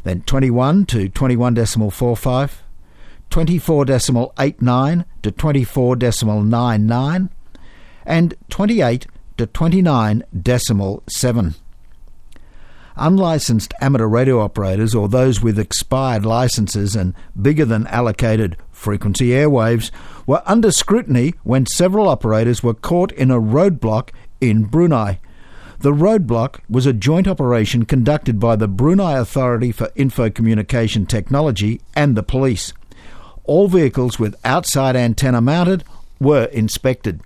Then 0.04 0.22
21 0.22 0.86
to 0.86 1.10
21.45, 1.10 2.50
24.89 3.34 5.04
to 5.22 5.32
24.99 5.32 7.28
and 8.06 8.34
28 8.48 9.06
to 9.36 9.46
29.7. 9.48 11.54
Unlicensed 12.94 13.74
amateur 13.80 14.06
radio 14.06 14.40
operators 14.40 14.94
or 14.94 15.08
those 15.08 15.42
with 15.42 15.58
expired 15.58 16.24
licenses 16.24 16.94
and 16.94 17.12
bigger 17.42 17.64
than 17.64 17.88
allocated 17.88 18.56
frequency 18.70 19.30
airwaves 19.30 19.90
were 20.28 20.44
under 20.46 20.70
scrutiny 20.70 21.34
when 21.42 21.66
several 21.66 22.08
operators 22.08 22.62
were 22.62 22.72
caught 22.72 23.10
in 23.10 23.32
a 23.32 23.40
roadblock 23.40 24.10
in 24.40 24.62
Brunei. 24.62 25.18
The 25.80 25.90
roadblock 25.90 26.60
was 26.70 26.86
a 26.86 26.92
joint 26.92 27.26
operation 27.26 27.84
conducted 27.84 28.38
by 28.38 28.54
the 28.54 28.68
Brunei 28.68 29.18
Authority 29.18 29.72
for 29.72 29.90
Info 29.96 30.30
Communication 30.30 31.04
Technology 31.04 31.80
and 31.96 32.16
the 32.16 32.22
police. 32.22 32.72
All 33.44 33.68
vehicles 33.68 34.18
with 34.18 34.36
outside 34.44 34.96
antenna 34.96 35.40
mounted 35.40 35.84
were 36.18 36.44
inspected. 36.46 37.20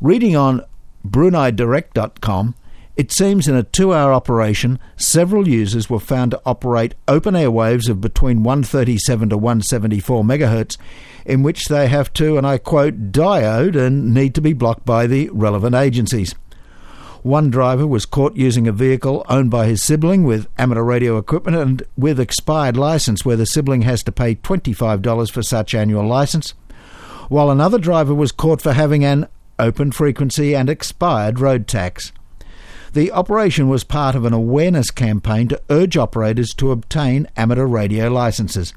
Reading 0.00 0.36
on 0.36 0.62
BruneiDirect.com, 1.06 2.54
it 2.96 3.12
seems 3.12 3.48
in 3.48 3.56
a 3.56 3.62
two 3.62 3.94
hour 3.94 4.12
operation, 4.12 4.78
several 4.96 5.48
users 5.48 5.88
were 5.88 6.00
found 6.00 6.32
to 6.32 6.42
operate 6.44 6.94
open 7.08 7.34
airwaves 7.34 7.88
of 7.88 8.02
between 8.02 8.42
137 8.42 9.30
to 9.30 9.38
174 9.38 10.22
megahertz, 10.22 10.76
in 11.24 11.42
which 11.42 11.64
they 11.66 11.88
have 11.88 12.12
to, 12.14 12.36
and 12.36 12.46
I 12.46 12.58
quote, 12.58 13.10
diode 13.10 13.76
and 13.76 14.12
need 14.12 14.34
to 14.34 14.42
be 14.42 14.52
blocked 14.52 14.84
by 14.84 15.06
the 15.06 15.30
relevant 15.32 15.74
agencies. 15.74 16.34
One 17.22 17.50
driver 17.50 17.86
was 17.86 18.06
caught 18.06 18.36
using 18.36 18.66
a 18.66 18.72
vehicle 18.72 19.26
owned 19.28 19.50
by 19.50 19.66
his 19.66 19.82
sibling 19.82 20.24
with 20.24 20.48
amateur 20.56 20.82
radio 20.82 21.18
equipment 21.18 21.56
and 21.58 21.82
with 21.94 22.18
expired 22.18 22.78
license, 22.78 23.26
where 23.26 23.36
the 23.36 23.44
sibling 23.44 23.82
has 23.82 24.02
to 24.04 24.12
pay 24.12 24.36
$25 24.36 25.30
for 25.30 25.42
such 25.42 25.74
annual 25.74 26.06
license, 26.06 26.54
while 27.28 27.50
another 27.50 27.78
driver 27.78 28.14
was 28.14 28.32
caught 28.32 28.62
for 28.62 28.72
having 28.72 29.04
an 29.04 29.28
open 29.58 29.92
frequency 29.92 30.56
and 30.56 30.70
expired 30.70 31.40
road 31.40 31.68
tax. 31.68 32.10
The 32.94 33.12
operation 33.12 33.68
was 33.68 33.84
part 33.84 34.14
of 34.14 34.24
an 34.24 34.32
awareness 34.32 34.90
campaign 34.90 35.48
to 35.48 35.60
urge 35.68 35.98
operators 35.98 36.54
to 36.54 36.72
obtain 36.72 37.28
amateur 37.36 37.66
radio 37.66 38.08
licenses. 38.08 38.72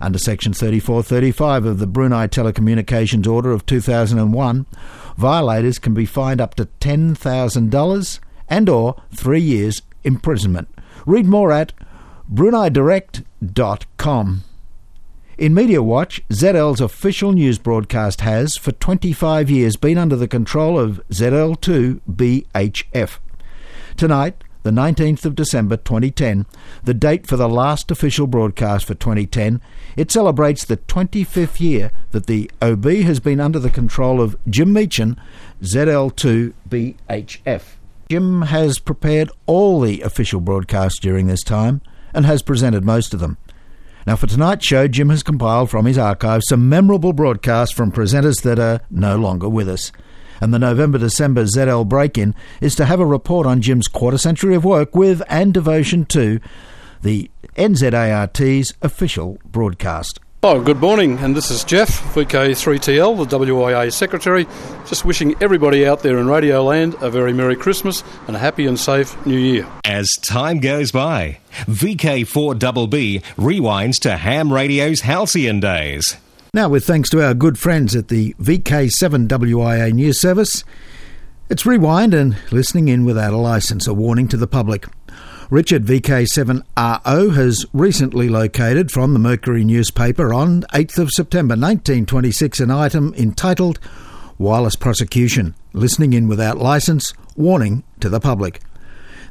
Under 0.00 0.18
Section 0.18 0.54
3435 0.54 1.66
of 1.66 1.78
the 1.78 1.86
Brunei 1.86 2.26
Telecommunications 2.26 3.26
Order 3.26 3.52
of 3.52 3.66
2001, 3.66 4.64
violators 5.18 5.78
can 5.78 5.92
be 5.92 6.06
fined 6.06 6.40
up 6.40 6.54
to 6.54 6.68
$10,000 6.80 8.20
and 8.48 8.68
or 8.68 9.02
3 9.14 9.40
years 9.40 9.82
imprisonment. 10.02 10.68
Read 11.04 11.26
more 11.26 11.52
at 11.52 11.74
bruneidirect.com. 12.32 14.44
In 15.36 15.54
Media 15.54 15.82
Watch, 15.82 16.22
ZL's 16.28 16.80
official 16.80 17.32
news 17.32 17.58
broadcast 17.58 18.20
has, 18.20 18.56
for 18.56 18.70
25 18.72 19.50
years, 19.50 19.76
been 19.76 19.98
under 19.98 20.16
the 20.16 20.28
control 20.28 20.78
of 20.78 21.02
ZL2 21.10 22.00
BHF. 22.10 23.18
Tonight, 23.96 24.44
the 24.62 24.70
19th 24.70 25.24
of 25.24 25.34
December 25.34 25.76
2010, 25.76 26.46
the 26.84 26.94
date 26.94 27.26
for 27.26 27.36
the 27.36 27.48
last 27.48 27.90
official 27.90 28.26
broadcast 28.26 28.86
for 28.86 28.94
2010, 28.94 29.60
it 29.96 30.10
celebrates 30.10 30.64
the 30.64 30.76
25th 30.76 31.60
year 31.60 31.90
that 32.10 32.26
the 32.26 32.50
OB 32.60 32.84
has 32.84 33.20
been 33.20 33.40
under 33.40 33.58
the 33.58 33.70
control 33.70 34.20
of 34.20 34.36
Jim 34.48 34.74
Meechan, 34.74 35.16
ZL2 35.62 36.52
BHF. 36.68 37.62
Jim 38.10 38.42
has 38.42 38.78
prepared 38.78 39.30
all 39.46 39.80
the 39.80 40.02
official 40.02 40.40
broadcasts 40.40 40.98
during 40.98 41.26
this 41.26 41.44
time 41.44 41.80
and 42.12 42.26
has 42.26 42.42
presented 42.42 42.84
most 42.84 43.14
of 43.14 43.20
them. 43.20 43.38
Now, 44.06 44.16
for 44.16 44.26
tonight's 44.26 44.66
show, 44.66 44.88
Jim 44.88 45.10
has 45.10 45.22
compiled 45.22 45.70
from 45.70 45.86
his 45.86 45.98
archive 45.98 46.42
some 46.48 46.68
memorable 46.68 47.12
broadcasts 47.12 47.74
from 47.74 47.92
presenters 47.92 48.42
that 48.42 48.58
are 48.58 48.80
no 48.90 49.16
longer 49.16 49.48
with 49.48 49.68
us. 49.68 49.92
And 50.40 50.54
the 50.54 50.58
November 50.58 50.98
December 50.98 51.44
ZL 51.44 51.88
break 51.88 52.16
in 52.16 52.34
is 52.60 52.74
to 52.76 52.86
have 52.86 53.00
a 53.00 53.06
report 53.06 53.46
on 53.46 53.60
Jim's 53.60 53.88
quarter 53.88 54.18
century 54.18 54.54
of 54.54 54.64
work 54.64 54.94
with 54.94 55.22
and 55.28 55.52
devotion 55.52 56.04
to 56.06 56.40
the 57.02 57.30
NZART's 57.56 58.72
official 58.82 59.38
broadcast. 59.44 60.20
Oh, 60.42 60.58
good 60.58 60.78
morning, 60.78 61.18
and 61.18 61.36
this 61.36 61.50
is 61.50 61.64
Jeff, 61.64 62.00
VK3TL, 62.14 63.28
the 63.28 63.38
WIA 63.38 63.92
Secretary, 63.92 64.46
just 64.86 65.04
wishing 65.04 65.34
everybody 65.42 65.86
out 65.86 66.02
there 66.02 66.16
in 66.16 66.28
Radio 66.28 66.64
Land 66.64 66.96
a 67.02 67.10
very 67.10 67.34
Merry 67.34 67.56
Christmas 67.56 68.02
and 68.26 68.34
a 68.34 68.38
happy 68.38 68.64
and 68.64 68.80
safe 68.80 69.14
New 69.26 69.36
Year. 69.36 69.66
As 69.84 70.08
time 70.22 70.58
goes 70.60 70.92
by, 70.92 71.40
VK4BB 71.66 73.22
rewinds 73.36 74.00
to 74.00 74.16
ham 74.16 74.50
radio's 74.50 75.02
halcyon 75.02 75.60
days. 75.60 76.16
Now, 76.52 76.68
with 76.68 76.84
thanks 76.84 77.08
to 77.10 77.24
our 77.24 77.32
good 77.32 77.60
friends 77.60 77.94
at 77.94 78.08
the 78.08 78.34
VK7WIA 78.40 79.92
News 79.92 80.20
Service, 80.20 80.64
it's 81.48 81.64
rewind 81.64 82.12
and 82.12 82.36
listening 82.50 82.88
in 82.88 83.04
without 83.04 83.32
a 83.32 83.36
license, 83.36 83.86
a 83.86 83.94
warning 83.94 84.26
to 84.26 84.36
the 84.36 84.48
public. 84.48 84.86
Richard 85.48 85.84
VK7RO 85.84 87.34
has 87.36 87.66
recently 87.72 88.28
located 88.28 88.90
from 88.90 89.12
the 89.12 89.20
Mercury 89.20 89.62
newspaper 89.62 90.34
on 90.34 90.62
8th 90.72 90.98
of 90.98 91.10
September 91.12 91.52
1926 91.52 92.58
an 92.58 92.72
item 92.72 93.14
entitled 93.16 93.78
Wireless 94.36 94.74
Prosecution 94.74 95.54
Listening 95.72 96.14
in 96.14 96.26
Without 96.26 96.58
License 96.58 97.14
Warning 97.36 97.84
to 98.00 98.08
the 98.08 98.18
Public. 98.18 98.60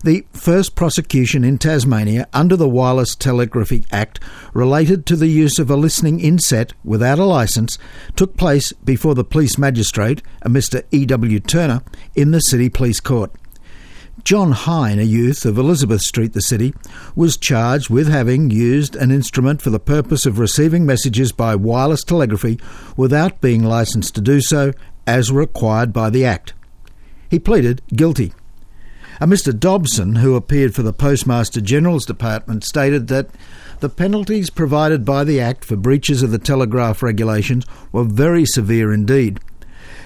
The 0.01 0.25
first 0.31 0.75
prosecution 0.75 1.43
in 1.43 1.57
Tasmania 1.57 2.25
under 2.31 2.55
the 2.55 2.69
Wireless 2.69 3.15
Telegraphy 3.15 3.85
Act 3.91 4.21
related 4.53 5.05
to 5.07 5.17
the 5.17 5.27
use 5.27 5.59
of 5.59 5.69
a 5.69 5.75
listening 5.75 6.21
inset 6.21 6.71
without 6.85 7.19
a 7.19 7.25
licence 7.25 7.77
took 8.15 8.37
place 8.37 8.71
before 8.71 9.13
the 9.13 9.25
police 9.25 9.57
magistrate, 9.57 10.21
a 10.41 10.49
Mr. 10.49 10.85
E.W. 10.91 11.41
Turner, 11.41 11.81
in 12.15 12.31
the 12.31 12.39
City 12.39 12.69
Police 12.69 13.01
Court. 13.01 13.29
John 14.23 14.53
Hine, 14.53 14.99
a 14.99 15.03
youth 15.03 15.45
of 15.45 15.57
Elizabeth 15.57 16.01
Street, 16.01 16.31
the 16.31 16.41
city, 16.41 16.73
was 17.13 17.35
charged 17.35 17.89
with 17.89 18.07
having 18.07 18.51
used 18.51 18.95
an 18.95 19.11
instrument 19.11 19.61
for 19.61 19.69
the 19.69 19.79
purpose 19.79 20.25
of 20.25 20.39
receiving 20.39 20.85
messages 20.85 21.33
by 21.33 21.55
wireless 21.55 22.05
telegraphy 22.05 22.57
without 22.95 23.41
being 23.41 23.63
licensed 23.63 24.15
to 24.15 24.21
do 24.21 24.39
so, 24.39 24.71
as 25.05 25.29
required 25.29 25.91
by 25.91 26.09
the 26.09 26.23
Act. 26.23 26.53
He 27.29 27.37
pleaded 27.37 27.81
guilty. 27.93 28.33
Uh, 29.19 29.25
a 29.25 29.27
Mr. 29.27 29.57
Dobson, 29.57 30.15
who 30.15 30.35
appeared 30.35 30.73
for 30.73 30.81
the 30.81 30.93
Postmaster 30.93 31.61
General's 31.61 32.05
Department, 32.05 32.63
stated 32.63 33.07
that 33.07 33.29
the 33.81 33.89
penalties 33.89 34.49
provided 34.49 35.03
by 35.03 35.23
the 35.23 35.39
Act 35.39 35.65
for 35.65 35.75
breaches 35.75 36.23
of 36.23 36.31
the 36.31 36.37
telegraph 36.37 37.03
regulations 37.03 37.65
were 37.91 38.03
very 38.03 38.45
severe 38.45 38.93
indeed. 38.93 39.39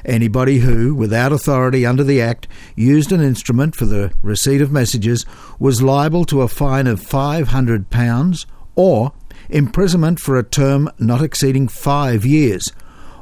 Anybody 0.05 0.59
who, 0.59 0.93
without 0.93 1.31
authority 1.31 1.85
under 1.85 2.03
the 2.03 2.21
Act, 2.21 2.47
used 2.75 3.11
an 3.11 3.21
instrument 3.21 3.75
for 3.75 3.85
the 3.85 4.11
receipt 4.21 4.61
of 4.61 4.71
messages 4.71 5.25
was 5.59 5.81
liable 5.81 6.25
to 6.25 6.41
a 6.41 6.47
fine 6.47 6.87
of 6.87 6.99
£500 6.99 8.45
or 8.75 9.13
imprisonment 9.49 10.19
for 10.19 10.37
a 10.37 10.43
term 10.43 10.89
not 10.99 11.21
exceeding 11.21 11.67
five 11.67 12.25
years. 12.25 12.71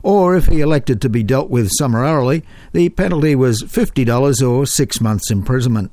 Or 0.04 0.36
if 0.36 0.48
he 0.48 0.62
elected 0.62 1.02
to 1.02 1.10
be 1.10 1.24
dealt 1.24 1.50
with 1.50 1.72
summarily, 1.78 2.44
the 2.74 2.90
penalty 2.90 3.36
was 3.36 3.64
$50 3.64 4.50
or 4.50 4.66
six 4.66 5.00
months' 5.00 5.32
imprisonment. 5.32 5.92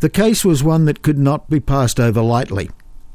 The 0.00 0.10
case 0.10 0.44
was 0.44 0.62
one 0.62 0.84
that 0.86 1.02
could 1.02 1.18
not 1.18 1.48
be 1.48 1.60
passed 1.60 1.98
over 2.00 2.20
lightly. 2.20 2.70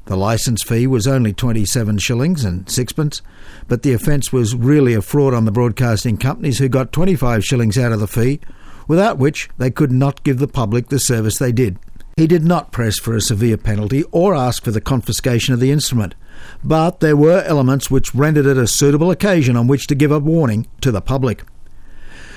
The 0.06 0.16
licence 0.16 0.64
fee 0.64 0.88
was 0.88 1.06
only 1.06 1.32
27 1.32 2.00
shillings 2.00 2.44
and 2.44 2.70
sixpence, 2.70 3.22
but 3.68 3.84
the 3.84 3.94
offence 3.94 4.34
was 4.34 4.56
really 4.56 4.94
a 4.94 5.02
fraud 5.02 5.34
on 5.34 5.46
the 5.46 5.52
broadcasting 5.52 6.18
companies 6.18 6.58
who 6.58 6.70
got 6.70 6.92
25 6.92 7.46
shillings 7.46 7.78
out 7.78 7.92
of 7.92 8.00
the 8.00 8.08
fee, 8.08 8.40
without 8.88 9.20
which 9.20 9.50
they 9.58 9.70
could 9.70 9.92
not 9.92 10.24
give 10.24 10.40
the 10.40 10.48
public 10.48 10.90
the 10.90 11.00
service 11.00 11.38
they 11.38 11.52
did. 11.52 11.78
He 12.18 12.28
did 12.28 12.44
not 12.44 12.72
press 12.72 13.00
for 13.00 13.16
a 13.16 13.22
severe 13.22 13.58
penalty 13.58 14.04
or 14.12 14.36
ask 14.36 14.64
for 14.64 14.72
the 14.72 14.82
confiscation 14.82 15.54
of 15.54 15.60
the 15.60 15.72
instrument, 15.72 16.16
but 16.64 17.00
there 17.00 17.18
were 17.18 17.44
elements 17.44 17.90
which 17.90 18.16
rendered 18.16 18.46
it 18.46 18.58
a 18.58 18.68
suitable 18.68 19.12
occasion 19.12 19.56
on 19.56 19.68
which 19.68 19.88
to 19.88 19.96
give 19.96 20.12
a 20.12 20.20
warning 20.20 20.68
to 20.82 20.92
the 20.92 21.02
public. 21.02 21.44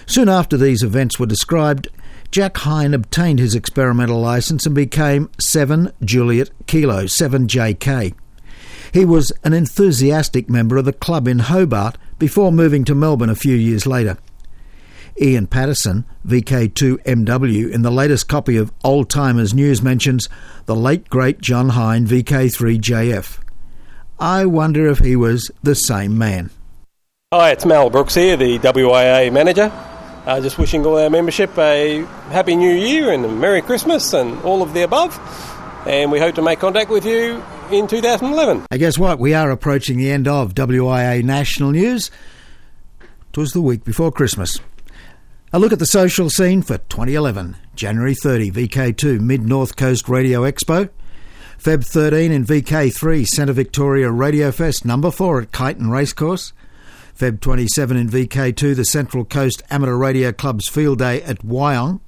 Soon 0.06 0.28
after 0.28 0.56
these 0.56 0.82
events 0.82 1.18
were 1.18 1.26
described, 1.26 1.88
Jack 2.30 2.56
Hine 2.58 2.94
obtained 2.94 3.38
his 3.38 3.54
experimental 3.54 4.20
license 4.20 4.66
and 4.66 4.74
became 4.74 5.30
7 5.38 5.92
Juliet 6.02 6.50
Kilo, 6.66 7.04
7JK. 7.04 8.14
He 8.92 9.04
was 9.04 9.32
an 9.44 9.52
enthusiastic 9.52 10.48
member 10.48 10.76
of 10.76 10.84
the 10.84 10.92
club 10.92 11.26
in 11.26 11.40
Hobart 11.40 11.96
before 12.18 12.52
moving 12.52 12.84
to 12.84 12.94
Melbourne 12.94 13.30
a 13.30 13.34
few 13.34 13.56
years 13.56 13.86
later. 13.86 14.18
Ian 15.20 15.46
Patterson, 15.46 16.04
VK2MW, 16.26 17.70
in 17.70 17.82
the 17.82 17.90
latest 17.90 18.28
copy 18.28 18.56
of 18.56 18.72
Old 18.82 19.08
Timers 19.08 19.54
News 19.54 19.80
mentions 19.80 20.28
the 20.66 20.74
late 20.74 21.08
great 21.08 21.40
John 21.40 21.70
Hine, 21.70 22.06
VK3JF. 22.06 23.43
I 24.18 24.46
wonder 24.46 24.86
if 24.88 24.98
he 24.98 25.16
was 25.16 25.50
the 25.62 25.74
same 25.74 26.16
man. 26.18 26.50
Hi, 27.32 27.50
it's 27.50 27.66
Mal 27.66 27.90
Brooks 27.90 28.14
here, 28.14 28.36
the 28.36 28.58
WIA 28.60 29.32
manager. 29.32 29.72
Uh, 30.24 30.40
just 30.40 30.56
wishing 30.56 30.86
all 30.86 30.98
our 30.98 31.10
membership 31.10 31.56
a 31.58 32.04
happy 32.30 32.56
new 32.56 32.72
year 32.72 33.12
and 33.12 33.24
a 33.24 33.28
Merry 33.28 33.60
Christmas 33.60 34.12
and 34.12 34.40
all 34.42 34.62
of 34.62 34.72
the 34.72 34.82
above. 34.82 35.18
And 35.86 36.10
we 36.10 36.18
hope 36.18 36.36
to 36.36 36.42
make 36.42 36.60
contact 36.60 36.90
with 36.90 37.04
you 37.04 37.42
in 37.70 37.86
2011. 37.86 38.66
And 38.70 38.80
guess 38.80 38.98
what? 38.98 39.18
We 39.18 39.34
are 39.34 39.50
approaching 39.50 39.98
the 39.98 40.10
end 40.10 40.28
of 40.28 40.54
WIA 40.54 41.22
National 41.22 41.72
News. 41.72 42.10
It 43.30 43.36
was 43.36 43.52
the 43.52 43.60
week 43.60 43.84
before 43.84 44.12
Christmas. 44.12 44.60
A 45.52 45.58
look 45.58 45.72
at 45.72 45.78
the 45.78 45.86
social 45.86 46.30
scene 46.30 46.62
for 46.62 46.78
2011. 46.78 47.56
January 47.74 48.14
30, 48.14 48.52
VK2 48.52 49.20
Mid 49.20 49.42
North 49.42 49.76
Coast 49.76 50.08
Radio 50.08 50.42
Expo. 50.42 50.88
Feb 51.64 51.82
13 51.82 52.30
in 52.30 52.44
VK3 52.44 53.26
Centre 53.26 53.54
Victoria 53.54 54.10
Radio 54.10 54.52
Fest 54.52 54.84
number 54.84 55.10
4 55.10 55.40
at 55.40 55.50
Kyneton 55.50 55.88
Racecourse. 55.90 56.52
Feb 57.18 57.40
27 57.40 57.96
in 57.96 58.06
VK2, 58.06 58.76
the 58.76 58.84
Central 58.84 59.24
Coast 59.24 59.62
Amateur 59.70 59.96
Radio 59.96 60.30
Club's 60.30 60.68
Field 60.68 60.98
Day 60.98 61.22
at 61.22 61.38
Wyong. 61.38 62.00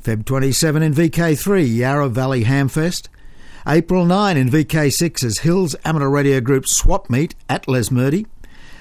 Feb 0.00 0.24
27 0.24 0.80
in 0.84 0.94
VK3, 0.94 1.76
Yarra 1.76 2.08
Valley 2.08 2.44
Hamfest. 2.44 3.08
April 3.66 4.04
9 4.04 4.36
in 4.36 4.48
VK6 4.48 5.24
as 5.24 5.38
Hills 5.38 5.74
Amateur 5.84 6.08
Radio 6.08 6.40
Group 6.40 6.68
Swap 6.68 7.10
Meet 7.10 7.34
at 7.48 7.66
Lesmurdie. 7.66 8.26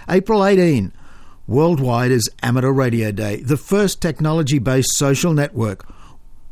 April 0.08 0.46
18, 0.46 0.94
worldwide 1.48 2.12
as 2.12 2.30
Amateur 2.44 2.72
Radio 2.72 3.12
Day, 3.12 3.38
the 3.38 3.58
first 3.58 4.00
technology 4.00 4.60
based 4.60 4.96
social 4.96 5.34
network. 5.34 5.92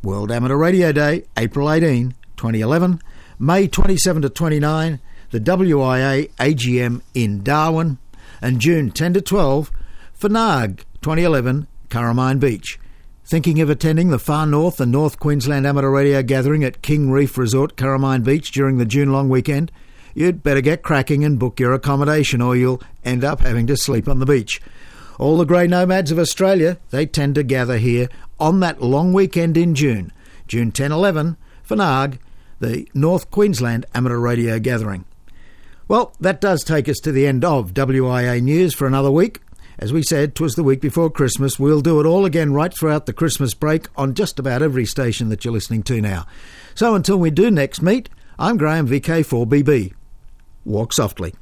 World 0.01 0.31
Amateur 0.31 0.57
Radio 0.57 0.91
Day, 0.91 1.25
April 1.37 1.71
18, 1.71 2.15
2011. 2.37 2.99
May 3.43 3.67
27 3.67 4.21
to 4.21 4.29
29, 4.29 4.99
the 5.31 5.39
WIA 5.39 6.29
AGM 6.33 7.01
in 7.15 7.41
Darwin 7.41 7.97
and 8.39 8.61
June 8.61 8.91
10 8.91 9.15
to 9.15 9.21
12 9.21 9.71
for 10.13 10.29
NARG 10.29 10.83
2011 11.01 11.65
Kurrimine 11.89 12.39
Beach. 12.39 12.79
Thinking 13.25 13.59
of 13.59 13.67
attending 13.67 14.09
the 14.09 14.19
Far 14.19 14.45
North 14.45 14.79
and 14.79 14.91
North 14.91 15.17
Queensland 15.19 15.65
Amateur 15.65 15.89
Radio 15.89 16.21
Gathering 16.21 16.63
at 16.63 16.83
King 16.83 17.09
Reef 17.09 17.35
Resort, 17.35 17.75
Kurrimine 17.75 18.23
Beach 18.23 18.51
during 18.51 18.77
the 18.77 18.85
June 18.85 19.11
long 19.11 19.27
weekend? 19.27 19.71
You'd 20.13 20.43
better 20.43 20.61
get 20.61 20.83
cracking 20.83 21.25
and 21.25 21.39
book 21.39 21.59
your 21.59 21.73
accommodation 21.73 22.43
or 22.43 22.55
you'll 22.55 22.83
end 23.03 23.23
up 23.23 23.39
having 23.39 23.65
to 23.65 23.75
sleep 23.75 24.07
on 24.07 24.19
the 24.19 24.27
beach. 24.27 24.61
All 25.17 25.39
the 25.39 25.45
grey 25.45 25.65
nomads 25.65 26.11
of 26.11 26.19
Australia, 26.19 26.77
they 26.91 27.07
tend 27.07 27.33
to 27.33 27.43
gather 27.43 27.79
here 27.79 28.07
on 28.39 28.59
that 28.59 28.83
long 28.83 29.13
weekend 29.13 29.57
in 29.57 29.73
June, 29.73 30.11
June 30.47 30.71
10 30.71 30.91
11, 30.91 31.37
for 31.63 31.75
NARG, 31.75 32.19
the 32.61 32.87
North 32.93 33.29
Queensland 33.29 33.85
Amateur 33.93 34.17
Radio 34.17 34.57
Gathering. 34.59 35.03
Well, 35.87 36.13
that 36.21 36.39
does 36.39 36.63
take 36.63 36.87
us 36.87 36.99
to 36.99 37.11
the 37.11 37.27
end 37.27 37.43
of 37.43 37.73
WIA 37.73 38.41
News 38.41 38.73
for 38.73 38.87
another 38.87 39.11
week. 39.11 39.41
As 39.77 39.91
we 39.91 40.03
said, 40.03 40.35
'twas 40.35 40.55
the 40.55 40.63
week 40.63 40.79
before 40.79 41.09
Christmas. 41.09 41.59
We'll 41.59 41.81
do 41.81 41.99
it 41.99 42.05
all 42.05 42.23
again 42.23 42.53
right 42.53 42.73
throughout 42.73 43.07
the 43.07 43.13
Christmas 43.13 43.53
break 43.53 43.87
on 43.97 44.13
just 44.13 44.39
about 44.39 44.61
every 44.61 44.85
station 44.85 45.29
that 45.29 45.43
you're 45.43 45.53
listening 45.53 45.83
to 45.83 45.99
now. 45.99 46.25
So 46.75 46.95
until 46.95 47.17
we 47.17 47.31
do 47.31 47.51
next 47.51 47.81
meet, 47.81 48.07
I'm 48.37 48.57
Graham 48.57 48.87
VK4BB. 48.87 49.93
Walk 50.63 50.93
softly. 50.93 51.33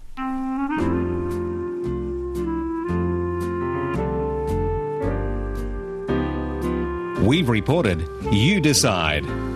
We've 7.21 7.49
reported, 7.49 8.07
you 8.31 8.61
decide. 8.61 9.48